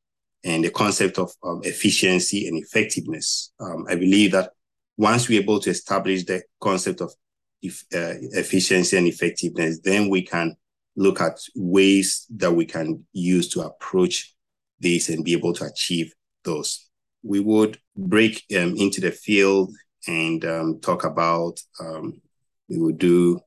and 0.44 0.64
the 0.64 0.70
concept 0.70 1.18
of 1.18 1.32
um, 1.42 1.62
efficiency 1.64 2.46
and 2.46 2.62
effectiveness. 2.62 3.52
Um, 3.58 3.86
I 3.88 3.96
believe 3.96 4.30
that 4.32 4.52
once 4.96 5.28
we're 5.28 5.42
able 5.42 5.58
to 5.58 5.70
establish 5.70 6.24
the 6.26 6.44
concept 6.60 7.00
of 7.00 7.12
if, 7.60 7.82
uh, 7.92 8.22
efficiency 8.38 8.96
and 8.96 9.08
effectiveness, 9.08 9.80
then 9.80 10.08
we 10.08 10.22
can 10.22 10.54
look 10.96 11.20
at 11.20 11.38
ways 11.54 12.26
that 12.36 12.52
we 12.52 12.66
can 12.66 13.04
use 13.12 13.48
to 13.48 13.62
approach 13.62 14.34
this 14.80 15.08
and 15.08 15.24
be 15.24 15.32
able 15.32 15.52
to 15.54 15.64
achieve 15.64 16.12
those. 16.44 16.88
We 17.22 17.40
would 17.40 17.78
break 17.96 18.44
um, 18.56 18.74
into 18.76 19.00
the 19.00 19.12
field 19.12 19.72
and 20.06 20.44
um, 20.44 20.80
talk 20.80 21.04
about, 21.04 21.60
um, 21.80 22.20
we 22.68 22.78
would 22.78 22.98
do 22.98 23.40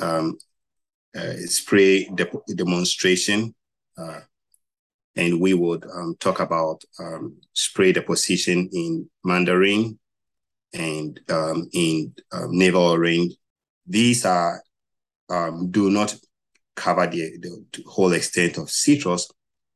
um, 0.00 0.38
spray 1.46 2.04
de- 2.04 2.54
demonstration, 2.54 3.54
uh, 3.96 4.20
and 5.16 5.40
we 5.40 5.54
would 5.54 5.84
um, 5.92 6.16
talk 6.20 6.38
about 6.40 6.82
um, 7.00 7.36
spray 7.54 7.92
deposition 7.92 8.68
in 8.72 9.10
Mandarin 9.24 9.98
and 10.74 11.18
in 11.72 12.14
navel 12.48 12.82
orange. 12.82 13.34
These 13.86 14.26
are 14.26 14.62
do 15.70 15.90
not 15.90 16.14
cover 16.78 17.06
the, 17.06 17.38
the 17.40 17.82
whole 17.86 18.12
extent 18.12 18.56
of 18.56 18.70
citrus, 18.70 19.30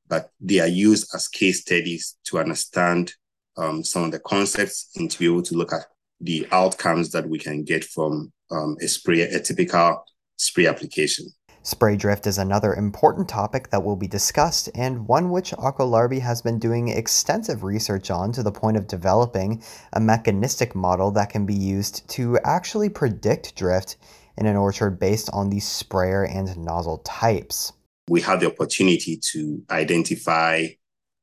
but 0.08 0.30
they 0.40 0.60
are 0.60 0.68
used 0.68 1.14
as 1.14 1.28
case 1.28 1.60
studies 1.62 2.16
to 2.24 2.38
understand 2.38 3.12
um, 3.56 3.84
some 3.84 4.04
of 4.04 4.12
the 4.12 4.20
concepts 4.20 4.90
and 4.96 5.10
to 5.10 5.18
be 5.18 5.26
able 5.26 5.42
to 5.42 5.54
look 5.54 5.72
at 5.72 5.86
the 6.20 6.46
outcomes 6.52 7.10
that 7.10 7.28
we 7.28 7.38
can 7.38 7.64
get 7.64 7.84
from 7.84 8.32
um, 8.50 8.76
a 8.80 8.88
spray, 8.88 9.22
a 9.22 9.40
typical 9.40 10.04
spray 10.36 10.66
application. 10.66 11.26
Spray 11.64 11.96
drift 11.96 12.26
is 12.26 12.38
another 12.38 12.74
important 12.74 13.28
topic 13.28 13.70
that 13.70 13.84
will 13.84 13.94
be 13.94 14.08
discussed 14.08 14.68
and 14.74 15.06
one 15.06 15.30
which 15.30 15.52
Ako 15.52 15.88
Larbi 15.88 16.20
has 16.20 16.42
been 16.42 16.58
doing 16.58 16.88
extensive 16.88 17.62
research 17.62 18.10
on 18.10 18.32
to 18.32 18.42
the 18.42 18.50
point 18.50 18.76
of 18.76 18.88
developing 18.88 19.62
a 19.92 20.00
mechanistic 20.00 20.74
model 20.74 21.12
that 21.12 21.30
can 21.30 21.46
be 21.46 21.54
used 21.54 22.08
to 22.10 22.36
actually 22.42 22.88
predict 22.88 23.54
drift 23.54 23.96
in 24.38 24.46
an 24.46 24.56
orchard 24.56 24.98
based 24.98 25.30
on 25.32 25.50
the 25.50 25.60
sprayer 25.60 26.24
and 26.24 26.56
nozzle 26.56 26.98
types 26.98 27.72
we 28.08 28.20
have 28.20 28.40
the 28.40 28.46
opportunity 28.46 29.18
to 29.32 29.62
identify 29.70 30.66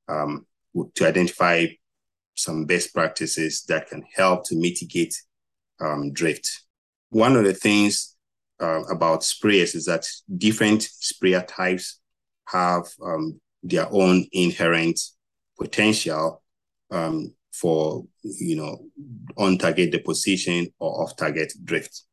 um, 0.08 0.46
to 0.96 1.08
identify 1.08 1.68
some 2.36 2.66
best 2.66 2.94
practices 2.94 3.63
that 3.68 3.88
can 3.89 4.04
help 4.16 4.46
to 4.46 4.56
mitigate 4.56 5.13
um, 5.82 6.12
drift. 6.13 6.63
One 7.10 7.36
of 7.36 7.44
the 7.44 7.54
things 7.54 8.16
uh, 8.62 8.84
about 8.89 9.22
sprayers 9.22 9.75
is 9.75 9.86
that 9.86 10.08
different 10.38 10.84
sprayer 10.84 11.42
types 11.42 12.00
have 12.48 12.86
um, 13.04 13.39
their 13.62 13.88
own 13.92 14.25
inherent 14.32 15.00
potential 15.60 16.42
um, 16.92 17.34
for 17.51 18.06
you 18.24 18.56
know 18.56 18.80
on-target 19.38 19.92
deposition 19.92 20.68
or 20.80 21.04
off-target 21.04 21.54
drift, 21.63 22.04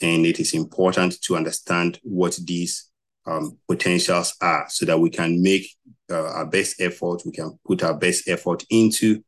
and 0.00 0.26
it 0.26 0.40
is 0.40 0.54
important 0.54 1.20
to 1.22 1.36
understand 1.36 1.98
what 2.02 2.38
these 2.44 2.90
um, 3.26 3.58
potentials 3.68 4.34
are 4.40 4.66
so 4.68 4.86
that 4.86 4.98
we 4.98 5.10
can 5.10 5.42
make 5.42 5.68
uh, 6.10 6.32
our 6.32 6.46
best 6.46 6.80
effort, 6.80 7.22
we 7.24 7.32
can 7.32 7.58
put 7.66 7.82
our 7.82 7.94
best 7.94 8.28
effort 8.28 8.64
into 8.70 9.22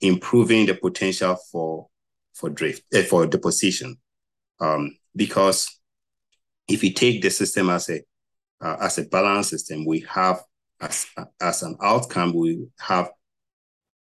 improving 0.00 0.66
the 0.66 0.74
potential 0.74 1.36
for 1.50 1.88
for 2.34 2.50
drift 2.50 2.82
uh, 2.94 3.02
for 3.02 3.26
deposition. 3.26 3.96
Um, 4.60 4.96
because 5.14 5.78
if 6.68 6.82
we 6.82 6.92
take 6.92 7.22
the 7.22 7.30
system 7.30 7.70
as 7.70 7.88
a 7.88 8.00
uh, 8.60 8.76
as 8.80 8.98
a 8.98 9.04
balance 9.04 9.50
system, 9.50 9.84
we 9.84 10.00
have 10.08 10.42
as 10.80 11.06
as 11.40 11.62
an 11.62 11.76
outcome 11.82 12.34
we 12.34 12.66
have 12.78 13.10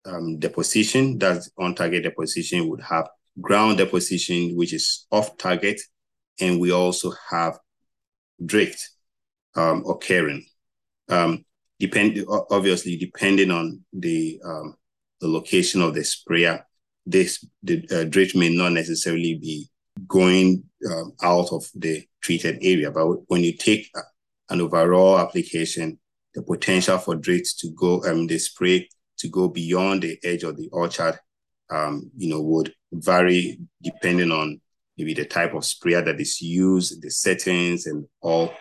um, 0.04 0.38
deposition 0.38 1.18
that's 1.18 1.50
on 1.58 1.74
target 1.74 2.02
deposition 2.04 2.68
would 2.68 2.80
have 2.80 3.08
ground 3.40 3.78
deposition 3.78 4.56
which 4.56 4.72
is 4.72 5.06
off 5.10 5.36
target, 5.36 5.80
and 6.40 6.60
we 6.60 6.72
also 6.72 7.12
have 7.30 7.58
drift 8.44 8.90
um, 9.54 9.84
occurring. 9.88 10.44
Um, 11.08 11.44
depend 11.78 12.24
obviously 12.50 12.96
depending 12.96 13.50
on 13.50 13.84
the 13.92 14.40
um, 14.44 14.76
the 15.20 15.28
location 15.28 15.80
of 15.82 15.94
the 15.94 16.04
sprayer, 16.04 16.66
this 17.04 17.44
the 17.62 17.86
uh, 17.90 18.04
drift 18.04 18.36
may 18.36 18.54
not 18.54 18.72
necessarily 18.72 19.38
be 19.40 19.68
going 20.06 20.64
um, 20.90 21.12
out 21.22 21.52
of 21.52 21.64
the 21.74 22.04
treated 22.20 22.58
area. 22.60 22.90
But 22.90 23.06
when 23.28 23.42
you 23.42 23.56
take 23.56 23.90
an 24.50 24.60
overall 24.60 25.18
application, 25.18 25.98
the 26.34 26.42
potential 26.42 26.98
for 26.98 27.16
drift 27.16 27.58
to 27.60 27.70
go 27.70 28.04
um 28.04 28.26
the 28.26 28.38
spray 28.38 28.88
to 29.18 29.28
go 29.28 29.48
beyond 29.48 30.02
the 30.02 30.18
edge 30.22 30.42
of 30.42 30.56
the 30.56 30.68
orchard, 30.70 31.18
um, 31.70 32.10
you 32.16 32.28
know, 32.28 32.42
would 32.42 32.74
vary 32.92 33.58
depending 33.82 34.30
on 34.30 34.60
maybe 34.96 35.14
the 35.14 35.24
type 35.24 35.54
of 35.54 35.64
sprayer 35.64 36.02
that 36.02 36.20
is 36.20 36.40
used, 36.40 37.02
the 37.02 37.10
settings, 37.10 37.86
and 37.86 38.06
all 38.20 38.52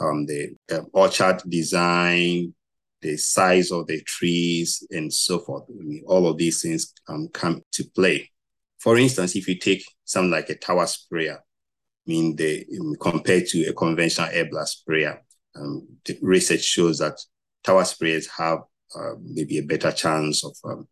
um, 0.00 0.26
the 0.26 0.54
uh, 0.70 0.80
orchard 0.92 1.42
design, 1.48 2.54
the 3.00 3.16
size 3.16 3.70
of 3.70 3.86
the 3.86 4.00
trees, 4.02 4.86
and 4.90 5.12
so 5.12 5.38
forth. 5.38 5.64
I 5.68 5.84
mean, 5.84 6.02
all 6.06 6.26
of 6.26 6.38
these 6.38 6.62
things 6.62 6.92
um, 7.08 7.28
come 7.32 7.62
to 7.72 7.84
play. 7.94 8.30
For 8.78 8.98
instance, 8.98 9.36
if 9.36 9.48
you 9.48 9.58
take 9.58 9.84
something 10.04 10.30
like 10.30 10.50
a 10.50 10.56
tower 10.56 10.86
sprayer, 10.86 11.38
I 11.38 12.10
mean, 12.10 12.36
the, 12.36 12.66
compared 13.00 13.46
to 13.48 13.64
a 13.66 13.72
conventional 13.72 14.28
air 14.30 14.48
blast 14.50 14.80
sprayer, 14.80 15.22
um, 15.56 15.86
the 16.04 16.18
research 16.20 16.62
shows 16.62 16.98
that 16.98 17.18
tower 17.62 17.82
sprayers 17.82 18.28
have 18.36 18.58
uh, 18.94 19.14
maybe 19.22 19.58
a 19.58 19.62
better 19.62 19.90
chance 19.90 20.44
of, 20.44 20.56
um, 20.64 20.88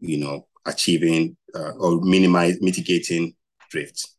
you 0.00 0.18
know, 0.18 0.46
achieving 0.66 1.36
uh, 1.54 1.72
or 1.78 2.00
minimize 2.02 2.58
mitigating 2.60 3.34
drifts. 3.68 4.14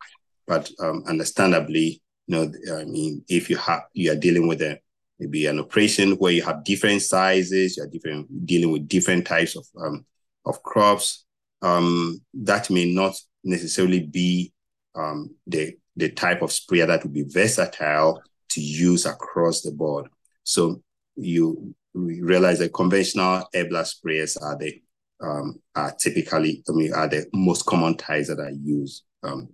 But 0.46 0.72
um, 0.80 1.04
understandably, 1.08 2.02
you 2.28 2.36
know, 2.36 2.52
I 2.80 2.86
mean, 2.86 3.24
if 3.28 3.50
you 3.50 3.58
have 3.58 3.84
you 3.94 4.12
are 4.12 4.16
dealing 4.16 4.48
with 4.48 4.62
a 4.62 4.80
maybe 5.20 5.46
an 5.48 5.60
operation 5.60 6.12
where 6.14 6.32
you 6.32 6.44
have 6.44 6.64
different 6.64 7.02
sizes, 7.02 7.78
you're 7.78 7.88
different 7.88 8.46
dealing 8.46 8.72
with 8.72 8.88
different 8.88 9.26
types 9.26 9.56
of 9.56 9.66
um, 9.80 10.06
of 10.46 10.64
crops, 10.64 11.26
um, 11.62 12.22
that 12.34 12.70
may 12.70 12.92
not 12.94 13.16
necessarily 13.44 14.02
be 14.02 14.54
um, 14.96 15.36
the 15.46 15.76
the 15.96 16.10
type 16.10 16.42
of 16.42 16.52
sprayer 16.52 16.86
that 16.86 17.04
would 17.04 17.14
be 17.14 17.24
versatile 17.24 18.22
to 18.50 18.62
use 18.62 19.06
across 19.06 19.62
the 19.62 19.72
board. 19.72 20.08
So 20.44 20.82
you 21.16 21.76
realize 21.94 22.60
that 22.60 22.74
conventional 22.74 23.48
air 23.54 23.68
blast 23.68 24.02
sprayers 24.04 24.42
are 24.42 24.58
the 24.58 24.82
um, 25.20 25.60
are 25.76 25.92
typically, 25.94 26.64
I 26.70 26.72
mean, 26.74 26.94
are 26.94 27.08
the 27.08 27.26
most 27.34 27.66
common 27.66 27.98
types 27.98 28.28
that 28.28 28.40
are 28.40 28.52
used. 28.52 29.04
Um, 29.24 29.50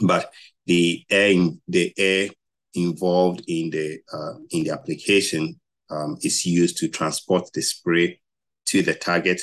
but 0.00 0.32
the 0.66 1.04
air 1.10 1.34
the 1.66 1.92
air 1.96 2.28
involved 2.74 3.42
in 3.46 3.70
the 3.70 3.98
uh, 4.12 4.34
in 4.50 4.64
the 4.64 4.70
application 4.70 5.58
um, 5.90 6.16
is 6.22 6.46
used 6.46 6.78
to 6.78 6.88
transport 6.88 7.50
the 7.52 7.62
spray 7.62 8.20
to 8.66 8.82
the 8.82 8.94
target. 8.94 9.40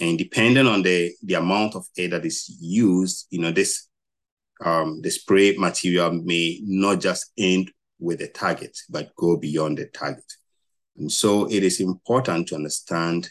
And 0.00 0.16
depending 0.16 0.66
on 0.66 0.82
the 0.82 1.12
the 1.22 1.34
amount 1.34 1.74
of 1.74 1.86
air 1.96 2.08
that 2.08 2.24
is 2.24 2.56
used 2.60 3.26
you 3.30 3.40
know 3.40 3.50
this 3.50 3.88
um, 4.64 5.00
the 5.02 5.10
spray 5.10 5.56
material 5.56 6.12
may 6.12 6.60
not 6.64 7.00
just 7.00 7.32
end 7.38 7.70
with 8.00 8.20
the 8.20 8.28
target 8.28 8.76
but 8.88 9.14
go 9.16 9.36
beyond 9.36 9.78
the 9.78 9.86
target. 9.86 10.32
And 10.96 11.10
so 11.10 11.46
it 11.46 11.62
is 11.62 11.80
important 11.80 12.48
to 12.48 12.56
understand 12.56 13.30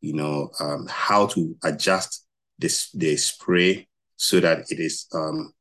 you 0.00 0.14
know, 0.14 0.50
um, 0.60 0.86
how 0.88 1.26
to 1.26 1.56
adjust 1.64 2.26
this 2.58 2.90
the 2.92 3.16
spray 3.16 3.87
so 4.18 4.40
that 4.40 4.70
it 4.70 4.80
is 4.80 5.06
um, 5.14 5.52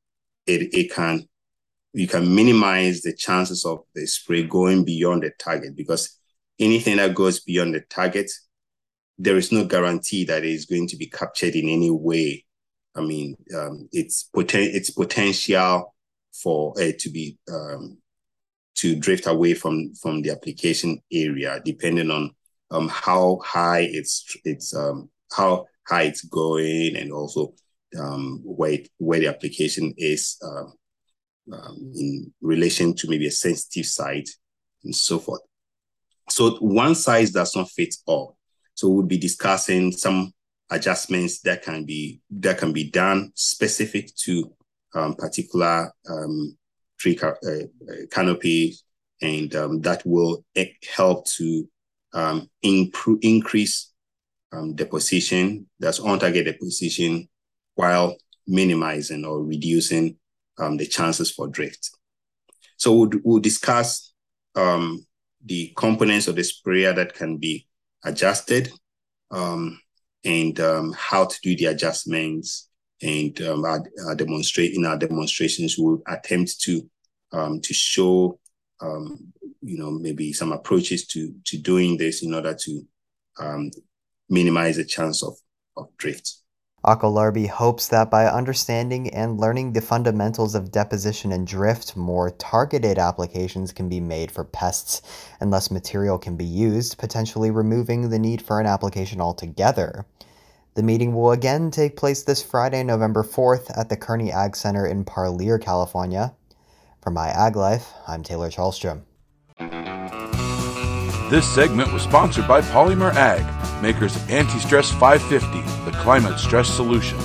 it 0.46 0.74
it 0.74 0.92
can 0.92 1.26
you 1.94 2.08
can 2.08 2.36
minimize 2.36 3.02
the 3.02 3.14
chances 3.14 3.66
of 3.66 3.80
the 3.96 4.06
spray 4.06 4.44
going 4.44 4.84
beyond 4.84 5.24
the 5.24 5.32
target 5.40 5.76
because 5.76 6.20
anything 6.60 6.98
that 6.98 7.16
goes 7.16 7.40
beyond 7.40 7.74
the 7.74 7.82
target, 7.82 8.30
there 9.18 9.38
is 9.38 9.52
no 9.52 9.66
guarantee 9.66 10.26
that 10.26 10.44
it 10.44 10.52
is 10.52 10.66
going 10.66 10.88
to 10.88 10.98
be 10.98 11.08
captured 11.08 11.56
in 11.56 11.70
any 11.70 11.92
way. 11.92 12.44
I 12.96 13.02
mean, 13.02 13.36
um, 13.56 13.88
it's 13.92 14.30
poten- 14.36 14.74
it's 14.74 14.90
potential 14.90 15.94
for 16.34 16.74
it 16.78 17.00
to 17.00 17.10
be 17.10 17.38
um, 17.52 17.98
to 18.76 18.96
drift 18.96 19.28
away 19.28 19.54
from 19.54 19.94
from 19.96 20.24
the 20.24 20.32
application 20.32 21.00
area, 21.12 21.62
depending 21.64 22.10
on 22.10 22.32
um, 22.72 22.90
how 22.90 23.40
high 23.44 23.88
it's 23.92 24.36
it's 24.44 24.76
um, 24.76 25.10
how 25.32 25.66
high 25.88 26.04
it's 26.04 26.24
going, 26.24 26.96
and 26.96 27.12
also 27.12 27.54
um, 27.98 28.42
where 28.44 28.80
where 28.98 29.20
the 29.20 29.28
application 29.28 29.94
is 29.98 30.38
um, 30.44 30.74
um, 31.54 31.92
in 31.96 32.34
relation 32.42 32.94
to 32.96 33.10
maybe 33.10 33.28
a 33.28 33.32
sensitive 33.32 33.86
site 33.86 34.30
and 34.84 34.96
so 34.96 35.20
forth. 35.20 35.42
So 36.30 36.58
one 36.58 36.96
size 36.96 37.32
does 37.32 37.56
not 37.56 37.70
fit 37.70 37.96
all. 38.06 38.38
So 38.74 38.90
we'll 38.90 39.06
be 39.06 39.18
discussing 39.18 39.92
some 39.92 40.34
adjustments 40.70 41.42
that 41.42 41.64
can 41.64 41.86
be 41.86 42.22
that 42.30 42.58
can 42.58 42.74
be 42.74 42.90
done 42.90 43.32
specific 43.36 44.14
to 44.16 44.54
um, 44.94 45.16
particular 45.16 45.92
um, 46.10 46.58
tree 47.00 47.16
ca- 47.16 47.36
uh, 47.46 47.64
uh, 47.90 48.06
canopy, 48.12 48.76
and 49.22 49.56
um, 49.56 49.82
that 49.82 50.06
will 50.06 50.44
help 50.96 51.26
to 51.28 51.68
improve 52.64 53.20
increase 53.22 53.94
um, 54.52 54.74
deposition, 54.76 55.68
that's 55.80 56.00
on 56.00 56.20
target 56.20 56.46
deposition, 56.46 57.28
while 57.78 58.18
minimizing 58.48 59.24
or 59.24 59.44
reducing 59.44 60.18
um, 60.58 60.78
the 60.78 60.86
chances 60.86 61.32
for 61.32 61.48
drift. 61.48 61.92
So 62.78 62.92
we'll, 62.94 63.12
we'll 63.24 63.40
discuss 63.40 64.14
um, 64.56 65.06
the 65.46 65.74
components 65.78 66.28
of 66.28 66.36
the 66.36 66.44
sprayer 66.44 66.92
that 66.94 67.14
can 67.14 67.38
be 67.38 67.68
adjusted 68.04 68.72
um, 69.30 69.80
and 70.26 70.60
um, 70.60 70.94
how 70.98 71.26
to 71.26 71.38
do 71.44 71.56
the 71.56 71.66
adjustments. 71.66 72.68
And 73.04 73.40
um, 73.44 73.64
our, 73.64 73.84
our 74.08 74.16
demonstrate 74.16 74.74
in 74.74 74.84
our 74.84 74.98
demonstrations, 74.98 75.78
we'll 75.78 76.02
attempt 76.08 76.60
to 76.62 76.82
um, 77.32 77.62
to 77.62 77.74
show 77.74 78.40
you 79.62 79.78
know 79.78 79.92
maybe 79.92 80.34
some 80.34 80.52
approaches 80.52 81.06
to 81.08 81.32
to 81.46 81.58
doing 81.58 81.98
this 81.98 82.24
in 82.24 82.34
order 82.34 82.56
to 82.56 82.88
minimize 84.30 84.78
the 84.78 84.86
chance 84.86 85.22
of 85.22 85.36
of 85.76 85.96
drift. 85.98 86.38
Larbi 86.86 87.48
hopes 87.48 87.88
that 87.88 88.12
by 88.12 88.28
understanding 88.28 89.10
and 89.10 89.40
learning 89.40 89.74
the 89.74 89.82
fundamentals 89.82 90.54
of 90.54 90.72
deposition 90.72 91.32
and 91.32 91.46
drift, 91.46 91.98
more 91.98 92.30
targeted 92.30 93.00
applications 93.00 93.74
can 93.74 93.90
be 93.90 94.00
made 94.00 94.32
for 94.32 94.44
pests 94.44 95.02
and 95.40 95.50
less 95.50 95.72
material 95.72 96.20
can 96.20 96.38
be 96.38 96.46
used, 96.46 96.98
potentially 96.98 97.52
removing 97.52 98.10
the 98.10 98.20
need 98.20 98.42
for 98.42 98.60
an 98.60 98.68
application 98.68 99.20
altogether. 99.20 100.06
The 100.76 100.84
meeting 100.84 101.16
will 101.16 101.32
again 101.32 101.72
take 101.72 101.98
place 101.98 102.22
this 102.22 102.44
Friday, 102.44 102.84
November 102.84 103.24
4th 103.24 103.76
at 103.76 103.90
the 103.90 103.98
Kearney 103.98 104.32
Ag 104.32 104.56
Center 104.56 104.86
in 104.86 105.04
Parlier, 105.04 105.58
California. 105.58 106.36
For 107.02 107.10
My 107.10 107.30
Ag 107.30 107.56
Life, 107.56 107.94
I'm 108.08 108.22
Taylor 108.22 108.52
Chalstrom. 108.52 109.07
This 111.30 111.46
segment 111.54 111.92
was 111.92 112.04
sponsored 112.04 112.48
by 112.48 112.62
Polymer 112.62 113.14
Ag, 113.14 113.44
makers 113.82 114.16
of 114.16 114.32
Anti 114.32 114.60
Stress 114.60 114.90
550, 114.92 115.60
the 115.84 115.98
climate 115.98 116.40
stress 116.40 116.70
solution. 116.70 117.20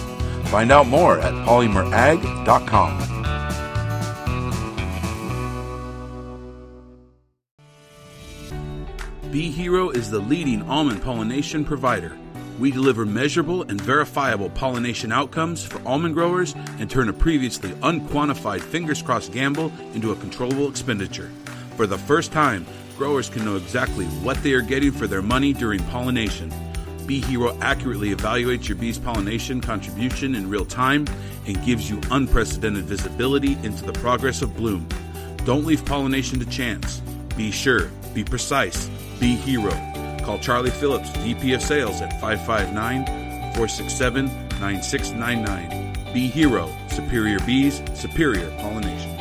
Find 0.47 0.73
out 0.73 0.89
more 0.89 1.21
at 1.21 1.33
polymerag.com. 1.47 2.99
Bee 9.31 9.53
Hero 9.53 9.91
is 9.91 10.11
the 10.11 10.19
leading 10.19 10.63
almond 10.63 11.01
pollination 11.01 11.65
provider. 11.65 12.19
We 12.59 12.73
deliver 12.73 13.07
measurable 13.07 13.63
and 13.63 13.81
verifiable 13.81 14.51
pollination 14.51 15.13
outcomes 15.13 15.65
for 15.65 15.81
almond 15.87 16.15
growers 16.15 16.57
and 16.81 16.91
turn 16.91 17.09
a 17.09 17.13
previously 17.13 17.73
unquantified 17.85 18.63
fingers 18.63 19.01
crossed 19.01 19.33
gamble 19.33 19.73
into 19.95 20.11
a 20.11 20.17
controllable 20.17 20.69
expenditure. 20.69 21.31
For 21.77 21.87
the 21.87 21.97
first 21.97 22.33
time, 22.33 22.67
growers 23.03 23.29
can 23.29 23.45
know 23.45 23.57
exactly 23.57 24.07
what 24.23 24.41
they 24.45 24.53
are 24.53 24.63
getting 24.63 24.93
for 24.93 25.09
their 25.09 25.21
money 25.21 25.53
during 25.53 25.83
pollination. 25.87 26.55
Bee 27.05 27.21
Hero 27.21 27.59
accurately 27.61 28.15
evaluates 28.15 28.69
your 28.69 28.77
bee's 28.79 28.97
pollination 28.97 29.61
contribution 29.61 30.37
in 30.37 30.49
real 30.49 30.65
time 30.65 31.05
and 31.45 31.61
gives 31.65 31.91
you 31.91 32.01
unprecedented 32.13 32.85
visibility 32.85 33.55
into 33.65 33.85
the 33.85 33.93
progress 33.95 34.41
of 34.41 34.57
bloom. 34.57 34.87
Don't 35.45 35.65
leave 35.65 35.85
pollination 35.85 36.39
to 36.39 36.47
chance. 36.47 37.01
Be 37.37 37.51
sure, 37.51 37.91
be 38.15 38.23
precise, 38.23 38.89
be 39.19 39.35
hero. 39.35 39.73
Call 40.23 40.39
Charlie 40.39 40.71
Phillips, 40.71 41.11
VP 41.17 41.55
of 41.55 41.61
Sales 41.61 42.01
at 42.03 42.13
559 42.21 43.05
467 43.57 44.27
9699. 44.61 46.15
Bee 46.15 46.29
Hero, 46.29 46.71
superior 46.89 47.41
bees, 47.41 47.83
superior 47.95 48.49
pollination. 48.61 49.12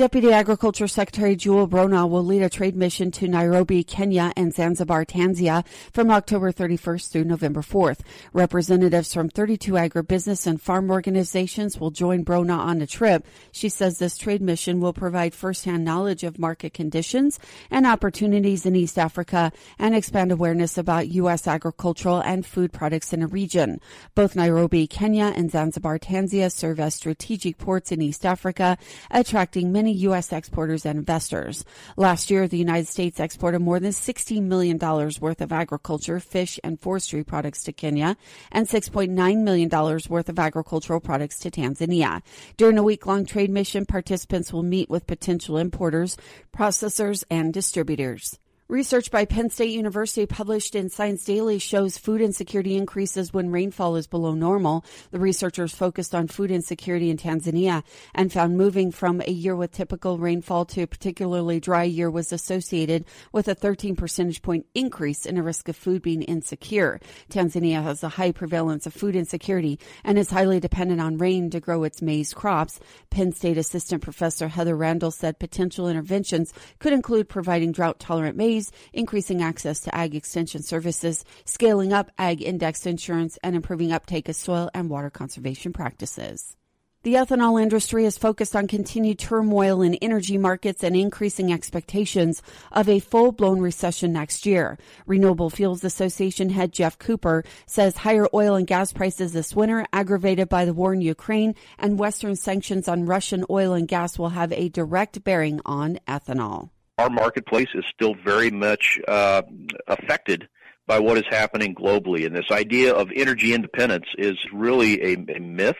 Deputy 0.00 0.32
Agriculture 0.32 0.88
Secretary 0.88 1.36
Jewel 1.36 1.68
Bronaugh 1.68 2.08
will 2.08 2.24
lead 2.24 2.40
a 2.40 2.48
trade 2.48 2.74
mission 2.74 3.10
to 3.10 3.28
Nairobi, 3.28 3.84
Kenya 3.84 4.32
and 4.34 4.50
Zanzibar, 4.50 5.04
Tanzania 5.04 5.62
from 5.92 6.10
October 6.10 6.50
31st 6.50 7.10
through 7.10 7.24
November 7.24 7.60
4th. 7.60 7.98
Representatives 8.32 9.12
from 9.12 9.28
32 9.28 9.72
agribusiness 9.72 10.46
and 10.46 10.58
farm 10.58 10.90
organizations 10.90 11.78
will 11.78 11.90
join 11.90 12.24
Bronaugh 12.24 12.60
on 12.60 12.78
the 12.78 12.86
trip. 12.86 13.26
She 13.52 13.68
says 13.68 13.98
this 13.98 14.16
trade 14.16 14.40
mission 14.40 14.80
will 14.80 14.94
provide 14.94 15.34
firsthand 15.34 15.84
knowledge 15.84 16.24
of 16.24 16.38
market 16.38 16.72
conditions 16.72 17.38
and 17.70 17.86
opportunities 17.86 18.64
in 18.64 18.74
East 18.74 18.98
Africa 18.98 19.52
and 19.78 19.94
expand 19.94 20.32
awareness 20.32 20.78
about 20.78 21.08
U.S. 21.08 21.46
agricultural 21.46 22.20
and 22.20 22.46
food 22.46 22.72
products 22.72 23.12
in 23.12 23.20
the 23.20 23.26
region. 23.26 23.78
Both 24.14 24.34
Nairobi, 24.34 24.86
Kenya 24.86 25.34
and 25.36 25.50
Zanzibar, 25.50 25.98
Tanzania 25.98 26.50
serve 26.50 26.80
as 26.80 26.94
strategic 26.94 27.58
ports 27.58 27.92
in 27.92 28.00
East 28.00 28.24
Africa, 28.24 28.78
attracting 29.10 29.70
many 29.70 29.89
many 29.90 30.02
U.S. 30.02 30.32
exporters 30.32 30.86
and 30.86 30.98
investors. 30.98 31.64
Last 31.96 32.30
year, 32.30 32.46
the 32.46 32.58
United 32.58 32.86
States 32.86 33.18
exported 33.18 33.58
more 33.58 33.80
than 33.80 33.90
$60 33.90 34.40
million 34.40 34.78
worth 34.78 35.40
of 35.40 35.52
agriculture, 35.52 36.20
fish, 36.20 36.60
and 36.62 36.78
forestry 36.80 37.24
products 37.24 37.64
to 37.64 37.72
Kenya 37.72 38.16
and 38.52 38.68
$6.9 38.68 39.42
million 39.42 39.68
worth 40.08 40.28
of 40.28 40.38
agricultural 40.38 41.00
products 41.00 41.40
to 41.40 41.50
Tanzania. 41.50 42.22
During 42.56 42.78
a 42.78 42.84
week 42.84 43.06
long 43.06 43.26
trade 43.26 43.50
mission, 43.50 43.84
participants 43.84 44.52
will 44.52 44.62
meet 44.62 44.88
with 44.88 45.06
potential 45.06 45.58
importers, 45.58 46.16
processors, 46.56 47.24
and 47.30 47.52
distributors. 47.52 48.38
Research 48.70 49.10
by 49.10 49.24
Penn 49.24 49.50
State 49.50 49.72
University 49.72 50.26
published 50.26 50.76
in 50.76 50.90
Science 50.90 51.24
Daily 51.24 51.58
shows 51.58 51.98
food 51.98 52.20
insecurity 52.20 52.76
increases 52.76 53.32
when 53.32 53.50
rainfall 53.50 53.96
is 53.96 54.06
below 54.06 54.32
normal. 54.32 54.84
The 55.10 55.18
researchers 55.18 55.74
focused 55.74 56.14
on 56.14 56.28
food 56.28 56.52
insecurity 56.52 57.10
in 57.10 57.16
Tanzania 57.16 57.82
and 58.14 58.32
found 58.32 58.56
moving 58.56 58.92
from 58.92 59.22
a 59.22 59.32
year 59.32 59.56
with 59.56 59.72
typical 59.72 60.18
rainfall 60.18 60.66
to 60.66 60.82
a 60.82 60.86
particularly 60.86 61.58
dry 61.58 61.82
year 61.82 62.12
was 62.12 62.32
associated 62.32 63.06
with 63.32 63.48
a 63.48 63.56
13 63.56 63.96
percentage 63.96 64.40
point 64.40 64.66
increase 64.72 65.26
in 65.26 65.34
the 65.34 65.42
risk 65.42 65.68
of 65.68 65.74
food 65.74 66.00
being 66.00 66.22
insecure. 66.22 67.00
Tanzania 67.28 67.82
has 67.82 68.04
a 68.04 68.08
high 68.10 68.30
prevalence 68.30 68.86
of 68.86 68.94
food 68.94 69.16
insecurity 69.16 69.80
and 70.04 70.16
is 70.16 70.30
highly 70.30 70.60
dependent 70.60 71.00
on 71.00 71.18
rain 71.18 71.50
to 71.50 71.58
grow 71.58 71.82
its 71.82 72.00
maize 72.00 72.32
crops. 72.32 72.78
Penn 73.10 73.32
State 73.32 73.58
Assistant 73.58 74.00
Professor 74.00 74.46
Heather 74.46 74.76
Randell 74.76 75.10
said 75.10 75.40
potential 75.40 75.88
interventions 75.88 76.54
could 76.78 76.92
include 76.92 77.28
providing 77.28 77.72
drought 77.72 77.98
tolerant 77.98 78.36
maize 78.36 78.59
increasing 78.92 79.42
access 79.42 79.80
to 79.80 79.94
ag 79.94 80.14
extension 80.14 80.62
services, 80.62 81.24
scaling 81.44 81.92
up 81.92 82.10
ag 82.18 82.42
indexed 82.42 82.86
insurance, 82.86 83.38
and 83.42 83.56
improving 83.56 83.92
uptake 83.92 84.28
of 84.28 84.36
soil 84.36 84.70
and 84.74 84.90
water 84.90 85.10
conservation 85.10 85.72
practices. 85.72 86.56
The 87.02 87.14
ethanol 87.14 87.58
industry 87.58 88.04
is 88.04 88.18
focused 88.18 88.54
on 88.54 88.68
continued 88.68 89.18
turmoil 89.18 89.80
in 89.80 89.94
energy 90.02 90.36
markets 90.36 90.84
and 90.84 90.94
increasing 90.94 91.50
expectations 91.50 92.42
of 92.70 92.90
a 92.90 92.98
full 92.98 93.32
blown 93.32 93.58
recession 93.58 94.12
next 94.12 94.44
year. 94.44 94.76
Renewable 95.06 95.48
Fuels 95.48 95.82
Association 95.82 96.50
head 96.50 96.74
Geoff 96.74 96.98
Cooper 96.98 97.42
says 97.64 97.96
higher 97.96 98.26
oil 98.34 98.54
and 98.54 98.66
gas 98.66 98.92
prices 98.92 99.32
this 99.32 99.56
winter, 99.56 99.86
aggravated 99.94 100.50
by 100.50 100.66
the 100.66 100.74
war 100.74 100.92
in 100.92 101.00
Ukraine 101.00 101.54
and 101.78 101.98
Western 101.98 102.36
sanctions 102.36 102.86
on 102.86 103.06
Russian 103.06 103.46
oil 103.48 103.72
and 103.72 103.88
gas, 103.88 104.18
will 104.18 104.28
have 104.28 104.52
a 104.52 104.68
direct 104.68 105.24
bearing 105.24 105.62
on 105.64 106.00
ethanol 106.06 106.68
our 107.00 107.10
marketplace 107.10 107.68
is 107.74 107.84
still 107.92 108.14
very 108.14 108.50
much 108.50 109.00
uh, 109.08 109.42
affected 109.86 110.48
by 110.86 110.98
what 110.98 111.16
is 111.16 111.24
happening 111.30 111.74
globally. 111.74 112.26
And 112.26 112.36
this 112.36 112.50
idea 112.50 112.92
of 112.94 113.10
energy 113.14 113.54
independence 113.54 114.06
is 114.18 114.36
really 114.52 115.02
a, 115.02 115.36
a 115.36 115.40
myth. 115.40 115.76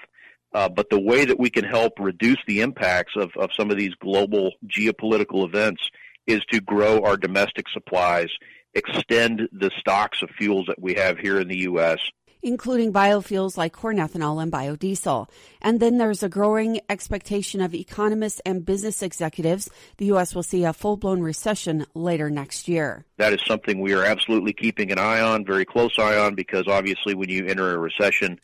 Uh, 0.53 0.69
but 0.69 0.89
the 0.91 0.99
way 0.99 1.25
that 1.25 1.39
we 1.39 1.51
can 1.51 1.65
help 1.65 1.93
reduce 2.01 2.39
the 2.47 2.61
impacts 2.61 3.13
of, 3.17 3.31
of 3.37 3.51
some 3.57 3.71
of 3.71 3.77
these 3.77 3.95
global 4.01 4.53
geopolitical 4.67 5.47
events 5.47 5.83
is 6.27 6.41
to 6.51 6.61
grow 6.61 7.01
our 7.03 7.17
domestic 7.17 7.67
supplies 7.69 8.31
extend 8.75 9.49
the 9.53 9.71
stocks 9.79 10.23
of 10.23 10.31
fuels 10.31 10.67
that 10.67 10.81
we 10.81 10.95
have 10.95 11.19
here 11.19 11.41
in 11.41 11.49
the 11.49 11.59
U.S 11.59 11.99
including 12.43 12.93
biofuels 12.93 13.57
like 13.57 13.73
corn 13.73 13.99
ethanol 13.99 14.43
and 14.43 14.51
biodiesel. 14.51 15.29
And 15.61 15.81
then 15.81 15.99
there's 15.99 16.23
a 16.23 16.29
growing 16.29 16.81
expectation 16.89 17.61
of 17.61 17.75
economists 17.75 18.41
and 18.45 18.65
business 18.65 19.03
executives 19.03 19.69
the 19.97 20.07
U.S. 20.07 20.35
will 20.35 20.43
see 20.43 20.65
a 20.65 20.73
full 20.73 20.97
blown 20.97 21.21
recession 21.21 21.87
later 21.95 22.31
next 22.31 22.69
year. 22.69 23.05
That 23.19 23.33
is 23.33 23.41
something 23.47 23.81
we 23.81 23.93
are 23.95 24.05
absolutely 24.05 24.53
keeping 24.53 24.91
an 24.93 24.99
eye 24.99 25.21
on, 25.21 25.45
very 25.45 25.65
close 25.65 25.99
eye 25.99 26.17
on, 26.17 26.35
because 26.35 26.67
obviously 26.67 27.15
when 27.15 27.29
you 27.29 27.47
enter 27.47 27.75
a 27.75 27.79
recession, 27.79 28.41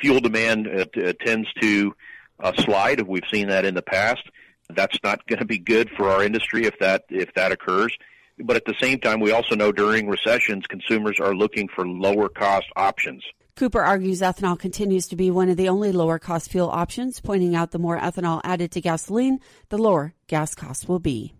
fuel 0.00 0.20
demand 0.20 0.66
uh, 0.68 0.86
uh 1.00 1.12
tends 1.20 1.48
to 1.60 1.94
uh, 2.40 2.52
slide. 2.54 3.02
We've 3.02 3.26
seen 3.30 3.48
that 3.48 3.64
in 3.64 3.74
the 3.74 3.82
past. 3.82 4.22
That's 4.70 4.98
not 5.02 5.26
going 5.26 5.38
to 5.38 5.44
be 5.44 5.58
good 5.58 5.90
for 5.90 6.08
our 6.08 6.24
industry 6.24 6.64
if 6.64 6.78
that 6.80 7.04
if 7.08 7.32
that 7.34 7.52
occurs. 7.52 7.96
But 8.38 8.56
at 8.56 8.64
the 8.64 8.74
same 8.80 9.00
time, 9.00 9.20
we 9.20 9.32
also 9.32 9.54
know 9.54 9.72
during 9.72 10.08
recessions, 10.08 10.66
consumers 10.66 11.18
are 11.20 11.34
looking 11.34 11.68
for 11.68 11.86
lower 11.86 12.28
cost 12.28 12.66
options. 12.76 13.24
Cooper 13.56 13.80
argues 13.80 14.20
ethanol 14.20 14.58
continues 14.58 15.06
to 15.08 15.16
be 15.16 15.30
one 15.30 15.48
of 15.48 15.56
the 15.56 15.70
only 15.70 15.90
lower 15.90 16.18
cost 16.18 16.50
fuel 16.50 16.68
options, 16.68 17.20
pointing 17.20 17.56
out 17.56 17.70
the 17.70 17.78
more 17.78 17.98
ethanol 17.98 18.42
added 18.44 18.70
to 18.72 18.82
gasoline, 18.82 19.40
the 19.70 19.78
lower 19.78 20.12
gas 20.26 20.54
costs 20.54 20.86
will 20.86 20.98
be. 20.98 21.35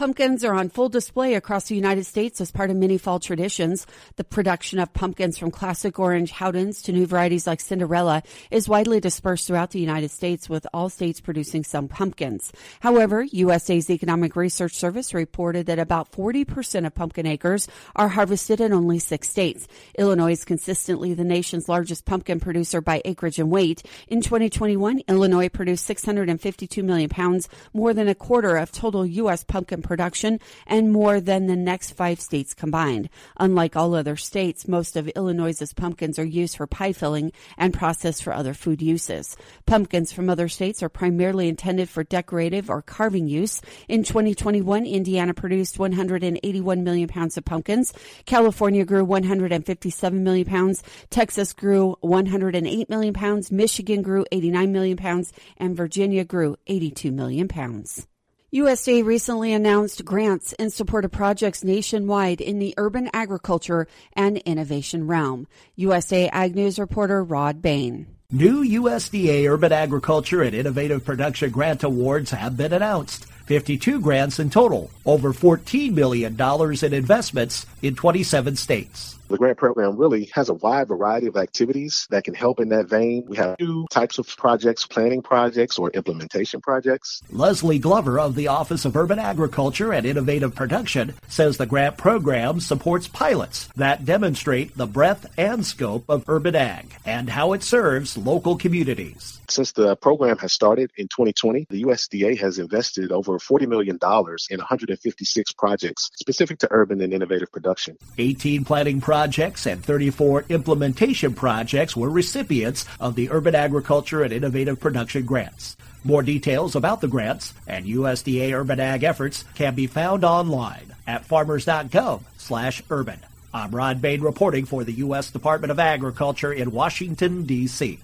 Pumpkins 0.00 0.46
are 0.46 0.54
on 0.54 0.70
full 0.70 0.88
display 0.88 1.34
across 1.34 1.68
the 1.68 1.74
United 1.74 2.06
States 2.06 2.40
as 2.40 2.50
part 2.50 2.70
of 2.70 2.76
many 2.78 2.96
fall 2.96 3.20
traditions. 3.20 3.86
The 4.16 4.24
production 4.24 4.78
of 4.78 4.94
pumpkins 4.94 5.36
from 5.36 5.50
classic 5.50 5.98
orange 5.98 6.32
Howdens 6.32 6.80
to 6.84 6.92
new 6.92 7.04
varieties 7.04 7.46
like 7.46 7.60
Cinderella 7.60 8.22
is 8.50 8.66
widely 8.66 8.98
dispersed 8.98 9.46
throughout 9.46 9.72
the 9.72 9.78
United 9.78 10.10
States 10.10 10.48
with 10.48 10.66
all 10.72 10.88
states 10.88 11.20
producing 11.20 11.64
some 11.64 11.86
pumpkins. 11.86 12.50
However, 12.80 13.26
USDA's 13.26 13.90
Economic 13.90 14.36
Research 14.36 14.72
Service 14.72 15.12
reported 15.12 15.66
that 15.66 15.78
about 15.78 16.12
40% 16.12 16.86
of 16.86 16.94
pumpkin 16.94 17.26
acres 17.26 17.68
are 17.94 18.08
harvested 18.08 18.62
in 18.62 18.72
only 18.72 19.00
six 19.00 19.28
states. 19.28 19.68
Illinois 19.98 20.32
is 20.32 20.46
consistently 20.46 21.12
the 21.12 21.24
nation's 21.24 21.68
largest 21.68 22.06
pumpkin 22.06 22.40
producer 22.40 22.80
by 22.80 23.02
acreage 23.04 23.38
and 23.38 23.50
weight. 23.50 23.82
In 24.08 24.22
2021, 24.22 25.02
Illinois 25.08 25.50
produced 25.50 25.84
652 25.84 26.82
million 26.82 27.10
pounds, 27.10 27.50
more 27.74 27.92
than 27.92 28.08
a 28.08 28.14
quarter 28.14 28.56
of 28.56 28.72
total 28.72 29.04
U.S. 29.04 29.44
pumpkin 29.44 29.82
production 29.90 30.38
and 30.68 30.92
more 30.92 31.20
than 31.20 31.48
the 31.48 31.56
next 31.56 31.94
five 31.94 32.20
states 32.20 32.54
combined. 32.54 33.10
Unlike 33.38 33.74
all 33.74 33.92
other 33.96 34.14
states, 34.14 34.68
most 34.68 34.94
of 34.94 35.08
Illinois' 35.08 35.72
pumpkins 35.74 36.16
are 36.16 36.24
used 36.24 36.56
for 36.56 36.68
pie 36.68 36.92
filling 36.92 37.32
and 37.58 37.74
processed 37.74 38.22
for 38.22 38.32
other 38.32 38.54
food 38.54 38.80
uses. 38.80 39.36
Pumpkins 39.66 40.12
from 40.12 40.30
other 40.30 40.46
states 40.46 40.80
are 40.80 40.88
primarily 40.88 41.48
intended 41.48 41.88
for 41.88 42.04
decorative 42.04 42.70
or 42.70 42.82
carving 42.82 43.26
use. 43.26 43.60
In 43.88 44.04
2021, 44.04 44.86
Indiana 44.86 45.34
produced 45.34 45.76
181 45.76 46.84
million 46.84 47.08
pounds 47.08 47.36
of 47.36 47.44
pumpkins. 47.44 47.92
California 48.26 48.84
grew 48.84 49.04
157 49.04 50.22
million 50.22 50.46
pounds. 50.46 50.84
Texas 51.10 51.52
grew 51.52 51.96
108 52.00 52.88
million 52.88 53.12
pounds. 53.12 53.50
Michigan 53.50 54.02
grew 54.02 54.24
89 54.30 54.70
million 54.70 54.96
pounds 54.96 55.32
and 55.56 55.76
Virginia 55.76 56.24
grew 56.24 56.54
82 56.68 57.10
million 57.10 57.48
pounds. 57.48 58.06
USDA 58.52 59.04
recently 59.04 59.52
announced 59.52 60.04
grants 60.04 60.52
in 60.54 60.70
support 60.70 61.04
of 61.04 61.12
projects 61.12 61.62
nationwide 61.62 62.40
in 62.40 62.58
the 62.58 62.74
urban 62.78 63.08
agriculture 63.12 63.86
and 64.14 64.38
innovation 64.38 65.06
realm. 65.06 65.46
USA 65.76 66.28
Ag 66.30 66.56
News 66.56 66.76
reporter 66.76 67.22
Rod 67.22 67.62
Bain. 67.62 68.08
New 68.32 68.64
USDA 68.64 69.48
Urban 69.48 69.70
Agriculture 69.70 70.42
and 70.42 70.52
Innovative 70.52 71.04
Production 71.04 71.50
Grant 71.50 71.84
Awards 71.84 72.32
have 72.32 72.56
been 72.56 72.72
announced. 72.72 73.26
52 73.46 74.00
grants 74.00 74.40
in 74.40 74.50
total, 74.50 74.90
over 75.06 75.32
$14 75.32 75.92
million 75.92 76.36
in 76.36 76.92
investments 76.92 77.66
in 77.82 77.94
27 77.94 78.56
states. 78.56 79.16
The 79.30 79.38
grant 79.38 79.58
program 79.58 79.96
really 79.96 80.28
has 80.34 80.48
a 80.48 80.54
wide 80.54 80.88
variety 80.88 81.28
of 81.28 81.36
activities 81.36 82.08
that 82.10 82.24
can 82.24 82.34
help 82.34 82.58
in 82.58 82.70
that 82.70 82.88
vein. 82.88 83.22
We 83.28 83.36
have 83.36 83.58
two 83.58 83.86
types 83.88 84.18
of 84.18 84.26
projects, 84.36 84.86
planning 84.86 85.22
projects 85.22 85.78
or 85.78 85.88
implementation 85.90 86.60
projects. 86.60 87.22
Leslie 87.30 87.78
Glover 87.78 88.18
of 88.18 88.34
the 88.34 88.48
Office 88.48 88.84
of 88.84 88.96
Urban 88.96 89.20
Agriculture 89.20 89.92
and 89.92 90.04
Innovative 90.04 90.56
Production 90.56 91.14
says 91.28 91.58
the 91.58 91.66
grant 91.66 91.96
program 91.96 92.58
supports 92.58 93.06
pilots 93.06 93.68
that 93.76 94.04
demonstrate 94.04 94.76
the 94.76 94.88
breadth 94.88 95.32
and 95.38 95.64
scope 95.64 96.06
of 96.08 96.24
urban 96.28 96.56
ag 96.56 96.96
and 97.06 97.30
how 97.30 97.52
it 97.52 97.62
serves 97.62 98.18
local 98.18 98.56
communities. 98.56 99.38
Since 99.48 99.72
the 99.72 99.94
program 99.94 100.38
has 100.38 100.52
started 100.52 100.90
in 100.96 101.06
2020, 101.06 101.66
the 101.70 101.84
USDA 101.84 102.38
has 102.40 102.58
invested 102.58 103.12
over 103.12 103.38
$40 103.38 103.68
million 103.68 103.96
in 103.96 104.58
156 104.58 105.52
projects 105.52 106.10
specific 106.14 106.58
to 106.60 106.68
urban 106.70 107.00
and 107.00 107.12
innovative 107.12 107.52
production. 107.52 107.96
18 108.18 108.64
planning 108.64 109.00
projects 109.00 109.19
and 109.66 109.84
34 109.84 110.46
implementation 110.48 111.34
projects 111.34 111.94
were 111.94 112.08
recipients 112.08 112.86
of 112.98 113.16
the 113.16 113.30
Urban 113.30 113.54
Agriculture 113.54 114.22
and 114.22 114.32
Innovative 114.32 114.80
Production 114.80 115.26
grants. 115.26 115.76
More 116.04 116.22
details 116.22 116.74
about 116.74 117.02
the 117.02 117.08
grants 117.08 117.52
and 117.66 117.84
USDA 117.84 118.58
urban 118.58 118.80
ag 118.80 119.04
efforts 119.04 119.44
can 119.54 119.74
be 119.74 119.86
found 119.86 120.24
online 120.24 120.94
at 121.06 121.26
farmers.gov 121.26 122.22
slash 122.38 122.82
urban. 122.88 123.20
I'm 123.52 123.72
Rod 123.72 124.00
Bain 124.00 124.22
reporting 124.22 124.64
for 124.64 124.84
the 124.84 124.92
U.S. 124.92 125.30
Department 125.30 125.70
of 125.70 125.78
Agriculture 125.78 126.52
in 126.52 126.70
Washington, 126.70 127.44
D.C. 127.44 127.98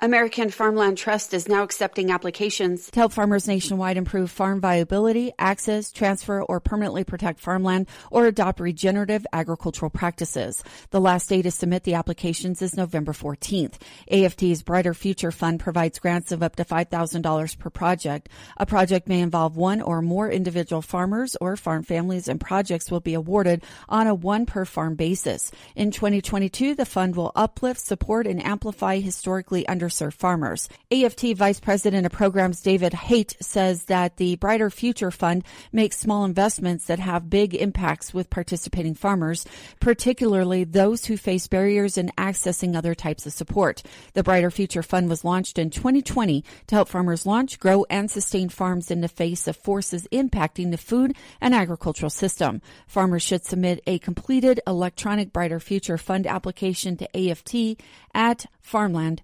American 0.00 0.48
Farmland 0.48 0.96
Trust 0.96 1.34
is 1.34 1.48
now 1.48 1.64
accepting 1.64 2.12
applications 2.12 2.88
to 2.92 3.00
help 3.00 3.12
farmers 3.12 3.48
nationwide 3.48 3.96
improve 3.96 4.30
farm 4.30 4.60
viability, 4.60 5.32
access, 5.40 5.90
transfer, 5.90 6.40
or 6.40 6.60
permanently 6.60 7.02
protect 7.02 7.40
farmland 7.40 7.88
or 8.12 8.26
adopt 8.26 8.60
regenerative 8.60 9.26
agricultural 9.32 9.90
practices. 9.90 10.62
The 10.90 11.00
last 11.00 11.28
day 11.28 11.42
to 11.42 11.50
submit 11.50 11.82
the 11.82 11.94
applications 11.94 12.62
is 12.62 12.76
November 12.76 13.12
14th. 13.12 13.74
AFT's 14.08 14.62
Brighter 14.62 14.94
Future 14.94 15.32
Fund 15.32 15.58
provides 15.58 15.98
grants 15.98 16.30
of 16.30 16.44
up 16.44 16.54
to 16.56 16.64
$5,000 16.64 17.58
per 17.58 17.70
project. 17.70 18.28
A 18.56 18.66
project 18.66 19.08
may 19.08 19.20
involve 19.20 19.56
one 19.56 19.82
or 19.82 20.00
more 20.00 20.30
individual 20.30 20.80
farmers 20.80 21.36
or 21.40 21.56
farm 21.56 21.82
families 21.82 22.28
and 22.28 22.40
projects 22.40 22.88
will 22.88 23.00
be 23.00 23.14
awarded 23.14 23.64
on 23.88 24.06
a 24.06 24.14
one 24.14 24.46
per 24.46 24.64
farm 24.64 24.94
basis. 24.94 25.50
In 25.74 25.90
2022, 25.90 26.76
the 26.76 26.86
fund 26.86 27.16
will 27.16 27.32
uplift, 27.34 27.80
support, 27.80 28.28
and 28.28 28.40
amplify 28.40 29.00
historically 29.00 29.66
under 29.66 29.87
underserved 29.88 30.14
farmers. 30.14 30.68
AFT 30.90 31.34
Vice 31.36 31.60
President 31.60 32.06
of 32.06 32.12
Programs 32.12 32.60
David 32.60 32.92
Haight 32.92 33.36
says 33.40 33.84
that 33.84 34.16
the 34.16 34.36
Brighter 34.36 34.70
Future 34.70 35.10
Fund 35.10 35.44
makes 35.72 35.98
small 35.98 36.24
investments 36.24 36.86
that 36.86 36.98
have 36.98 37.30
big 37.30 37.54
impacts 37.54 38.12
with 38.12 38.30
participating 38.30 38.94
farmers, 38.94 39.46
particularly 39.80 40.64
those 40.64 41.06
who 41.06 41.16
face 41.16 41.46
barriers 41.46 41.98
in 41.98 42.10
accessing 42.18 42.76
other 42.76 42.94
types 42.94 43.26
of 43.26 43.32
support. 43.32 43.82
The 44.14 44.22
Brighter 44.22 44.50
Future 44.50 44.82
Fund 44.82 45.08
was 45.08 45.24
launched 45.24 45.58
in 45.58 45.70
2020 45.70 46.44
to 46.68 46.74
help 46.74 46.88
farmers 46.88 47.26
launch, 47.26 47.58
grow, 47.58 47.84
and 47.90 48.10
sustain 48.10 48.48
farms 48.48 48.90
in 48.90 49.00
the 49.00 49.08
face 49.08 49.48
of 49.48 49.56
forces 49.56 50.06
impacting 50.12 50.70
the 50.70 50.78
food 50.78 51.16
and 51.40 51.54
agricultural 51.54 52.10
system. 52.10 52.60
Farmers 52.86 53.22
should 53.22 53.44
submit 53.44 53.80
a 53.86 53.98
completed 53.98 54.60
electronic 54.66 55.32
Brighter 55.32 55.60
Future 55.60 55.98
Fund 55.98 56.26
application 56.26 56.96
to 56.96 57.30
AFT 57.30 57.80
at 58.14 58.46
farmland 58.60 59.22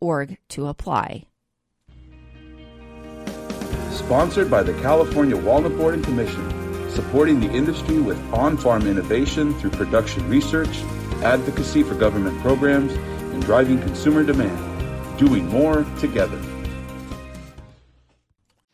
org 0.00 0.38
to 0.48 0.66
apply. 0.66 1.24
Sponsored 3.90 4.50
by 4.50 4.62
the 4.62 4.74
California 4.82 5.36
Walnut 5.36 5.76
Board 5.76 5.94
and 5.94 6.04
Commission, 6.04 6.90
supporting 6.90 7.40
the 7.40 7.50
industry 7.50 8.00
with 8.00 8.18
on 8.32 8.56
farm 8.56 8.86
innovation 8.86 9.54
through 9.58 9.70
production 9.70 10.28
research, 10.28 10.82
advocacy 11.22 11.82
for 11.82 11.94
government 11.94 12.40
programs, 12.40 12.92
and 12.92 13.42
driving 13.44 13.80
consumer 13.80 14.22
demand. 14.22 15.18
Doing 15.18 15.48
more 15.48 15.86
together. 16.00 16.40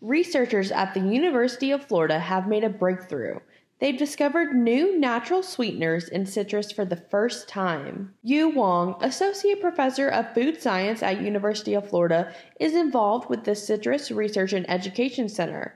Researchers 0.00 0.72
at 0.72 0.94
the 0.94 1.00
University 1.00 1.70
of 1.70 1.84
Florida 1.84 2.18
have 2.18 2.48
made 2.48 2.64
a 2.64 2.70
breakthrough 2.70 3.38
They've 3.80 3.96
discovered 3.96 4.54
new 4.54 4.98
natural 4.98 5.42
sweeteners 5.42 6.08
in 6.10 6.26
citrus 6.26 6.70
for 6.70 6.84
the 6.84 6.96
first 6.96 7.48
time. 7.48 8.12
Yu 8.22 8.50
Wang, 8.50 8.94
Associate 9.00 9.58
Professor 9.58 10.08
of 10.08 10.34
Food 10.34 10.60
Science 10.60 11.02
at 11.02 11.22
University 11.22 11.72
of 11.72 11.88
Florida, 11.88 12.32
is 12.60 12.74
involved 12.74 13.30
with 13.30 13.44
the 13.44 13.54
Citrus 13.54 14.10
Research 14.10 14.52
and 14.52 14.68
Education 14.68 15.30
Center. 15.30 15.74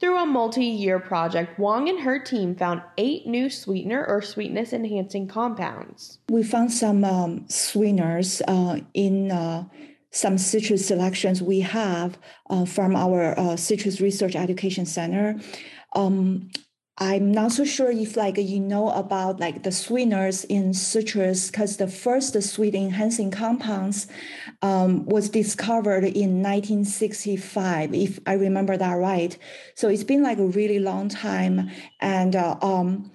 Through 0.00 0.18
a 0.18 0.26
multi 0.26 0.64
year 0.64 0.98
project, 0.98 1.58
Wang 1.58 1.90
and 1.90 2.00
her 2.00 2.18
team 2.18 2.54
found 2.54 2.82
eight 2.96 3.26
new 3.26 3.50
sweetener 3.50 4.04
or 4.06 4.22
sweetness 4.22 4.72
enhancing 4.72 5.28
compounds. 5.28 6.18
We 6.30 6.42
found 6.42 6.72
some 6.72 7.04
um, 7.04 7.48
sweeteners 7.48 8.40
uh, 8.48 8.80
in 8.94 9.30
uh, 9.30 9.64
some 10.10 10.38
citrus 10.38 10.86
selections 10.86 11.42
we 11.42 11.60
have 11.60 12.18
uh, 12.48 12.64
from 12.64 12.96
our 12.96 13.38
uh, 13.38 13.56
Citrus 13.56 14.00
Research 14.00 14.36
Education 14.36 14.86
Center. 14.86 15.38
Um, 15.94 16.50
I'm 16.98 17.30
not 17.30 17.52
so 17.52 17.66
sure 17.66 17.90
if 17.90 18.16
like 18.16 18.38
you 18.38 18.58
know 18.58 18.88
about 18.88 19.38
like 19.38 19.62
the 19.62 19.72
sweeteners 19.72 20.44
in 20.44 20.72
citrus 20.72 21.50
because 21.50 21.76
the 21.76 21.88
first 21.88 22.42
sweet 22.42 22.74
enhancing 22.74 23.30
compounds 23.30 24.06
um, 24.62 25.04
was 25.04 25.28
discovered 25.28 26.04
in 26.04 26.42
1965 26.42 27.92
if 27.92 28.18
I 28.26 28.32
remember 28.32 28.78
that 28.78 28.94
right. 28.94 29.36
So 29.74 29.88
it's 29.88 30.04
been 30.04 30.22
like 30.22 30.38
a 30.38 30.46
really 30.46 30.78
long 30.78 31.10
time 31.10 31.70
and 32.00 32.34
uh, 32.34 32.56
um, 32.62 33.10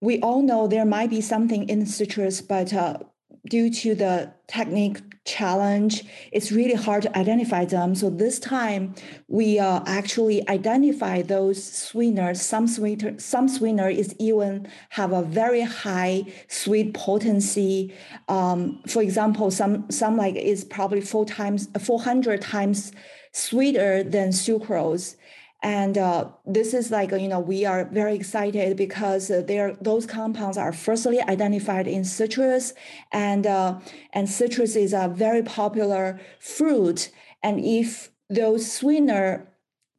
we 0.00 0.20
all 0.20 0.42
know 0.42 0.66
there 0.66 0.86
might 0.86 1.10
be 1.10 1.20
something 1.20 1.68
in 1.68 1.84
citrus, 1.84 2.40
but 2.40 2.72
uh, 2.72 2.98
due 3.48 3.70
to 3.70 3.94
the 3.94 4.32
technique 4.46 4.98
challenge, 5.24 6.04
it's 6.32 6.50
really 6.50 6.74
hard 6.74 7.02
to 7.02 7.18
identify 7.18 7.64
them. 7.64 7.94
So 7.94 8.08
this 8.08 8.38
time 8.38 8.94
we 9.28 9.58
uh, 9.58 9.82
actually 9.86 10.48
identify 10.48 11.20
those 11.20 11.62
sweeteners. 11.62 12.40
Some 12.40 12.66
sweetener, 12.66 13.18
some 13.18 13.46
sweetener 13.48 13.90
is 13.90 14.14
even 14.18 14.68
have 14.90 15.12
a 15.12 15.22
very 15.22 15.60
high 15.60 16.24
sweet 16.48 16.94
potency. 16.94 17.94
Um, 18.28 18.82
for 18.88 19.02
example, 19.02 19.50
some 19.50 19.90
some 19.90 20.16
like 20.16 20.34
is 20.34 20.64
probably 20.64 21.02
four 21.02 21.26
times, 21.26 21.68
four 21.78 22.00
hundred 22.00 22.40
times 22.40 22.92
sweeter 23.32 24.02
than 24.02 24.30
sucrose. 24.30 25.16
And 25.62 25.98
uh, 25.98 26.28
this 26.46 26.72
is 26.72 26.90
like, 26.92 27.10
you 27.10 27.26
know, 27.26 27.40
we 27.40 27.64
are 27.64 27.84
very 27.86 28.14
excited 28.14 28.76
because 28.76 29.28
uh, 29.28 29.42
there 29.44 29.74
those 29.80 30.06
compounds 30.06 30.56
are 30.56 30.72
firstly 30.72 31.20
identified 31.20 31.88
in 31.88 32.04
citrus, 32.04 32.74
and 33.10 33.44
uh, 33.44 33.80
and 34.12 34.28
citrus 34.28 34.76
is 34.76 34.92
a 34.92 35.08
very 35.08 35.42
popular 35.42 36.20
fruit. 36.38 37.10
And 37.42 37.58
if 37.64 38.10
those 38.30 38.70
sweetener 38.70 39.48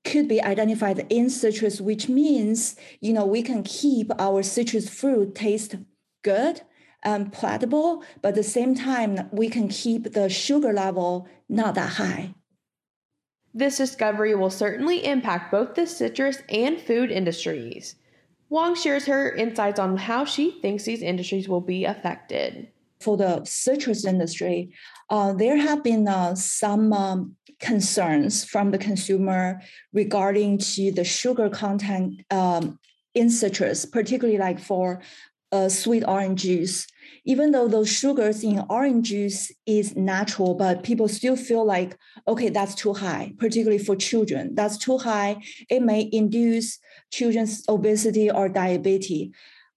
could 0.06 0.30
be 0.30 0.42
identified 0.42 1.06
in 1.10 1.30
citrus, 1.30 1.82
which 1.82 2.08
means 2.08 2.78
you 3.02 3.12
know 3.12 3.26
we 3.26 3.42
can 3.42 3.64
keep 3.64 4.12
our 4.18 4.42
citrus 4.42 4.90
fruit 4.90 5.36
taste 5.36 5.76
good 6.24 6.62
and 7.04 7.34
palatable, 7.34 8.04
but 8.22 8.30
at 8.30 8.36
the 8.36 8.44
same 8.44 8.76
time 8.76 9.30
we 9.34 9.50
can 9.50 9.68
keep 9.68 10.14
the 10.14 10.30
sugar 10.30 10.72
level 10.72 11.28
not 11.50 11.76
that 11.76 11.92
high. 11.92 12.34
This 13.54 13.78
discovery 13.78 14.36
will 14.36 14.50
certainly 14.50 15.06
impact 15.06 15.52
both 15.52 15.76
the 15.76 15.88
citrus 15.88 16.42
and 16.50 16.80
food 16.80 17.12
industries. 17.12 17.96
Wang 18.50 18.76
shares 18.76 19.06
her 19.06 19.34
insights 19.34 19.80
on 19.80 19.98
how 19.98 20.26
she 20.26 20.60
thinks 20.62 20.84
these 20.84 21.02
industries 21.02 21.48
will 21.48 21.62
be 21.62 21.86
affected. 21.86 22.70
For 23.00 23.16
the 23.16 23.44
citrus 23.46 24.06
industry, 24.06 24.74
uh, 25.10 25.34
there 25.34 25.58
have 25.58 25.84
been 25.84 26.08
uh, 26.08 26.36
some 26.36 26.92
um, 26.94 27.36
concerns 27.60 28.44
from 28.44 28.72
the 28.72 28.78
consumer 28.78 29.62
regarding 29.94 30.58
to 30.58 30.92
the 30.92 31.04
sugar 31.04 31.50
content 31.50 32.22
um, 32.32 32.80
in 33.14 33.30
citrus, 33.30 33.86
particularly 33.86 34.38
like 34.38 34.60
for 34.60 35.02
uh, 35.52 35.70
sweet 35.70 36.04
orange 36.08 36.44
juice 36.44 36.88
even 37.26 37.52
though 37.52 37.68
those 37.68 37.90
sugars 37.90 38.44
in 38.44 38.64
orange 38.70 39.10
juice 39.10 39.52
is 39.66 39.96
natural, 39.96 40.56
but 40.56 40.84
people 40.84 41.08
still 41.08 41.36
feel 41.36 41.66
like, 41.66 41.98
okay, 42.28 42.50
that's 42.50 42.76
too 42.76 42.94
high, 42.94 43.34
particularly 43.38 43.78
for 43.84 43.96
children. 43.96 44.56
That's 44.56 44.78
too 44.78 44.98
high. 44.98 45.42
It 45.70 45.82
may 45.82 46.10
induce 46.12 46.80
children's 47.12 47.64
obesity 47.68 48.30
or 48.30 48.50
diabetes. 48.50 49.32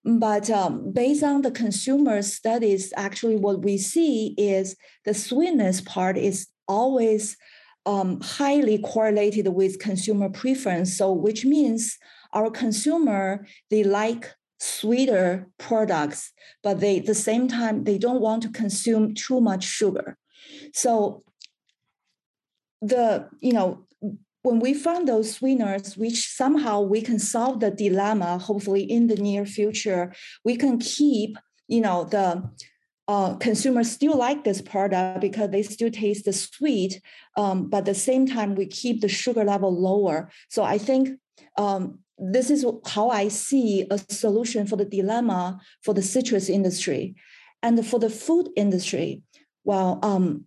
But 0.04 0.50
um, 0.50 0.92
based 0.92 1.22
on 1.22 1.42
the 1.42 1.50
consumer 1.50 2.22
studies, 2.22 2.92
actually, 2.96 3.36
what 3.36 3.62
we 3.62 3.78
see 3.78 4.34
is 4.36 4.76
the 5.04 5.14
sweetness 5.14 5.80
part 5.80 6.18
is 6.18 6.48
always 6.66 7.36
um, 7.86 8.20
highly 8.20 8.78
correlated 8.78 9.48
with 9.48 9.78
consumer 9.78 10.28
preference. 10.28 10.96
So, 10.96 11.12
which 11.12 11.44
means 11.44 11.98
our 12.32 12.50
consumer 12.50 13.46
they 13.70 13.84
like 13.84 14.34
sweeter 14.62 15.48
products, 15.58 16.32
but 16.62 16.78
they 16.78 17.00
at 17.00 17.06
the 17.06 17.16
same 17.16 17.48
time 17.48 17.82
they 17.82 17.98
don't 17.98 18.20
want 18.20 18.42
to 18.44 18.48
consume 18.48 19.12
too 19.12 19.40
much 19.40 19.64
sugar. 19.64 20.16
So 20.72 21.24
the 22.80 23.28
you 23.40 23.52
know 23.52 23.86
when 24.42 24.60
we 24.60 24.74
found 24.74 25.06
those 25.06 25.34
sweeteners, 25.34 25.96
which 25.96 26.28
somehow 26.28 26.80
we 26.80 27.00
can 27.00 27.18
solve 27.18 27.60
the 27.60 27.70
dilemma, 27.70 28.38
hopefully 28.38 28.82
in 28.82 29.06
the 29.06 29.16
near 29.16 29.46
future, 29.46 30.12
we 30.44 30.56
can 30.56 30.78
keep 30.78 31.36
you 31.66 31.80
know 31.80 32.04
the 32.04 32.48
uh, 33.08 33.34
consumers 33.34 33.90
still 33.90 34.16
like 34.16 34.44
this 34.44 34.62
product 34.62 35.20
because 35.20 35.50
they 35.50 35.64
still 35.64 35.90
taste 35.90 36.24
the 36.24 36.32
sweet, 36.32 37.00
um, 37.36 37.68
but 37.68 37.78
at 37.78 37.86
the 37.86 37.94
same 37.94 38.26
time 38.28 38.54
we 38.54 38.66
keep 38.66 39.00
the 39.00 39.08
sugar 39.08 39.44
level 39.44 39.76
lower. 39.76 40.30
So 40.48 40.62
I 40.62 40.78
think 40.78 41.18
um, 41.58 41.98
this 42.22 42.50
is 42.50 42.64
how 42.86 43.10
I 43.10 43.28
see 43.28 43.86
a 43.90 43.98
solution 43.98 44.66
for 44.66 44.76
the 44.76 44.84
dilemma 44.84 45.60
for 45.82 45.92
the 45.92 46.02
citrus 46.02 46.48
industry. 46.48 47.16
And 47.62 47.84
for 47.84 47.98
the 47.98 48.10
food 48.10 48.48
industry, 48.56 49.22
well, 49.64 49.98
um, 50.02 50.44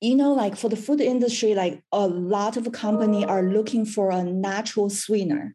you 0.00 0.16
know, 0.16 0.32
like 0.32 0.56
for 0.56 0.68
the 0.68 0.76
food 0.76 1.00
industry, 1.00 1.54
like 1.54 1.82
a 1.92 2.06
lot 2.06 2.56
of 2.56 2.70
company 2.72 3.24
are 3.24 3.42
looking 3.42 3.86
for 3.86 4.10
a 4.10 4.22
natural 4.22 4.90
sweetener. 4.90 5.54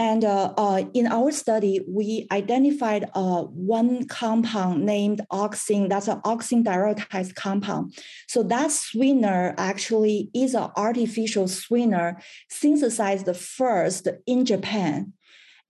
And 0.00 0.24
uh, 0.24 0.54
uh, 0.56 0.84
in 0.94 1.06
our 1.08 1.30
study, 1.30 1.84
we 1.86 2.26
identified 2.32 3.10
uh, 3.14 3.42
one 3.42 4.08
compound 4.08 4.86
named 4.86 5.20
auxin. 5.30 5.90
That's 5.90 6.08
an 6.08 6.22
auxin 6.22 6.64
dioratase 6.64 7.34
compound. 7.34 7.92
So 8.26 8.42
that 8.44 8.70
sweetener 8.70 9.54
actually 9.58 10.30
is 10.34 10.54
an 10.54 10.70
artificial 10.74 11.48
sweetener 11.48 12.18
synthesized 12.48 13.28
first 13.36 14.08
in 14.26 14.46
Japan. 14.46 15.12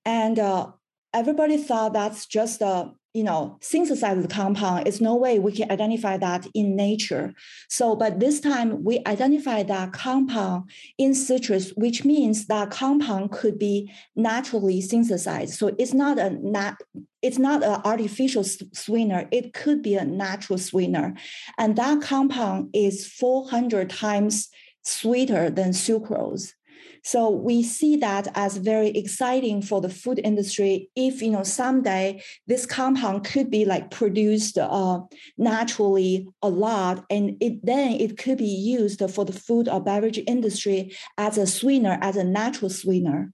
And 0.05 0.39
uh, 0.39 0.69
everybody 1.13 1.57
thought 1.57 1.95
that's 1.95 2.27
just 2.27 2.63
a 2.63 2.93
you 3.13 3.25
know 3.25 3.59
synthesized 3.61 4.31
compound 4.31 4.87
it's 4.87 5.01
no 5.01 5.17
way 5.17 5.39
we 5.39 5.53
can 5.53 5.71
identify 5.71 6.17
that 6.17 6.47
in 6.55 6.77
nature. 6.77 7.35
So 7.69 7.97
but 7.97 8.21
this 8.21 8.41
time 8.41 8.85
we 8.85 9.01
identify 9.07 9.63
that 9.65 9.93
compound 9.93 10.71
in 10.99 11.15
citrus 11.15 11.71
which 11.71 12.05
means 12.05 12.47
that 12.47 12.71
compound 12.71 13.33
could 13.33 13.59
be 13.59 13.93
naturally 14.15 14.81
synthesized. 14.81 15.55
So 15.55 15.75
it's 15.79 15.95
not 15.95 16.19
a 16.19 16.31
nat 16.31 16.77
it's 17.23 17.39
not 17.39 17.63
an 17.63 17.81
artificial 17.85 18.45
sweetener 18.45 19.29
it 19.31 19.53
could 19.55 19.83
be 19.83 19.97
a 19.97 20.05
natural 20.05 20.59
sweetener. 20.59 21.15
And 21.59 21.77
that 21.77 22.03
compound 22.03 22.71
is 22.73 23.07
400 23.07 23.91
times 23.91 24.49
sweeter 24.83 25.51
than 25.51 25.71
sucrose 25.71 26.53
so 27.03 27.31
we 27.31 27.63
see 27.63 27.97
that 27.97 28.29
as 28.35 28.57
very 28.57 28.89
exciting 28.89 29.63
for 29.63 29.81
the 29.81 29.89
food 29.89 30.21
industry. 30.23 30.91
If 30.95 31.23
you 31.23 31.31
know 31.31 31.43
someday 31.43 32.23
this 32.47 32.67
compound 32.67 33.25
could 33.25 33.51
be 33.51 33.65
like 33.65 33.91
produced 33.91 34.59
uh, 34.59 35.01
naturally 35.39 36.29
a 36.43 36.49
lot, 36.49 37.05
and 37.11 37.37
it 37.41 37.65
then 37.65 37.93
it 37.93 38.19
could 38.19 38.39
be 38.39 38.45
used 38.45 39.03
for 39.11 39.25
the 39.25 39.33
food 39.33 39.69
or 39.69 39.81
beverage 39.81 40.21
industry 40.27 40.97
as 41.19 41.39
a 41.39 41.47
sweetener, 41.47 41.99
as 42.01 42.17
a 42.17 42.25
natural 42.25 42.71
sweetener. 42.71 43.33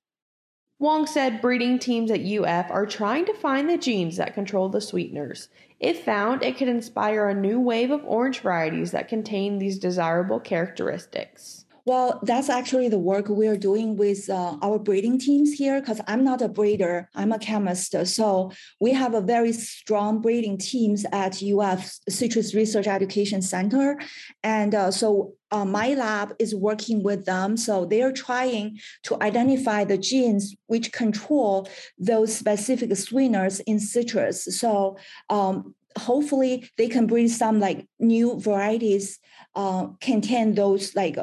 Wang 0.78 1.06
said 1.06 1.40
breeding 1.40 1.78
teams 1.78 2.10
at 2.10 2.20
UF 2.20 2.70
are 2.70 2.84
trying 2.84 3.24
to 3.24 3.34
find 3.34 3.68
the 3.68 3.78
genes 3.78 4.18
that 4.18 4.34
control 4.34 4.68
the 4.68 4.80
sweeteners. 4.80 5.48
If 5.80 6.04
found, 6.04 6.42
it 6.42 6.56
could 6.56 6.68
inspire 6.68 7.28
a 7.28 7.34
new 7.34 7.60
wave 7.60 7.90
of 7.90 8.04
orange 8.04 8.40
varieties 8.40 8.92
that 8.92 9.08
contain 9.08 9.58
these 9.58 9.78
desirable 9.78 10.40
characteristics. 10.40 11.65
Well, 11.86 12.18
that's 12.24 12.48
actually 12.48 12.88
the 12.88 12.98
work 12.98 13.28
we're 13.28 13.56
doing 13.56 13.96
with 13.96 14.28
uh, 14.28 14.56
our 14.60 14.76
breeding 14.76 15.20
teams 15.20 15.52
here 15.52 15.80
because 15.80 16.00
I'm 16.08 16.24
not 16.24 16.42
a 16.42 16.48
breeder, 16.48 17.08
I'm 17.14 17.30
a 17.30 17.38
chemist. 17.38 17.94
So 18.06 18.50
we 18.80 18.92
have 18.92 19.14
a 19.14 19.20
very 19.20 19.52
strong 19.52 20.20
breeding 20.20 20.58
teams 20.58 21.06
at 21.12 21.40
UF 21.40 21.96
Citrus 22.08 22.56
Research 22.56 22.88
Education 22.88 23.40
Center. 23.40 24.00
And 24.42 24.74
uh, 24.74 24.90
so 24.90 25.34
uh, 25.52 25.64
my 25.64 25.94
lab 25.94 26.34
is 26.40 26.56
working 26.56 27.04
with 27.04 27.24
them. 27.24 27.56
So 27.56 27.84
they're 27.84 28.10
trying 28.10 28.80
to 29.04 29.16
identify 29.22 29.84
the 29.84 29.96
genes 29.96 30.56
which 30.66 30.90
control 30.90 31.68
those 32.00 32.34
specific 32.34 32.96
sweeteners 32.96 33.60
in 33.60 33.78
citrus. 33.78 34.58
So 34.58 34.98
um, 35.30 35.72
hopefully 35.96 36.68
they 36.78 36.88
can 36.88 37.06
breed 37.06 37.28
some 37.28 37.60
like 37.60 37.86
new 38.00 38.40
varieties 38.40 39.20
uh, 39.54 39.86
contain 40.00 40.54
those 40.54 40.96
like 40.96 41.16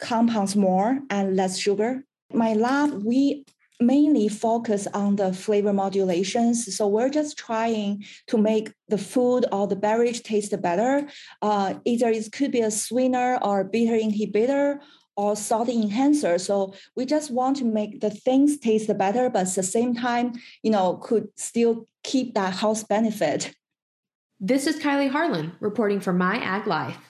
compounds 0.00 0.56
more 0.56 1.00
and 1.10 1.36
less 1.36 1.58
sugar. 1.58 2.04
My 2.32 2.54
lab, 2.54 3.02
we 3.04 3.44
mainly 3.80 4.28
focus 4.28 4.86
on 4.92 5.16
the 5.16 5.32
flavor 5.32 5.72
modulations. 5.72 6.76
So 6.76 6.86
we're 6.86 7.08
just 7.08 7.38
trying 7.38 8.04
to 8.26 8.36
make 8.36 8.72
the 8.88 8.98
food 8.98 9.46
or 9.50 9.66
the 9.66 9.76
beverage 9.76 10.22
taste 10.22 10.54
better. 10.60 11.08
Uh, 11.40 11.74
either 11.84 12.10
it 12.10 12.30
could 12.32 12.52
be 12.52 12.60
a 12.60 12.70
sweetener 12.70 13.38
or 13.42 13.64
bitter 13.64 13.96
inhibitor 13.96 14.80
or 15.16 15.34
salt 15.34 15.68
enhancer. 15.68 16.38
So 16.38 16.74
we 16.94 17.06
just 17.06 17.30
want 17.30 17.56
to 17.58 17.64
make 17.64 18.00
the 18.00 18.10
things 18.10 18.58
taste 18.58 18.96
better, 18.96 19.28
but 19.30 19.48
at 19.48 19.54
the 19.54 19.62
same 19.62 19.94
time, 19.94 20.32
you 20.62 20.70
know, 20.70 20.96
could 20.96 21.28
still 21.36 21.86
keep 22.04 22.34
that 22.34 22.54
health 22.54 22.86
benefit. 22.88 23.54
This 24.38 24.66
is 24.66 24.76
Kylie 24.76 25.10
Harlan 25.10 25.52
reporting 25.60 26.00
for 26.00 26.12
My 26.12 26.36
Ag 26.36 26.66
Life. 26.66 27.09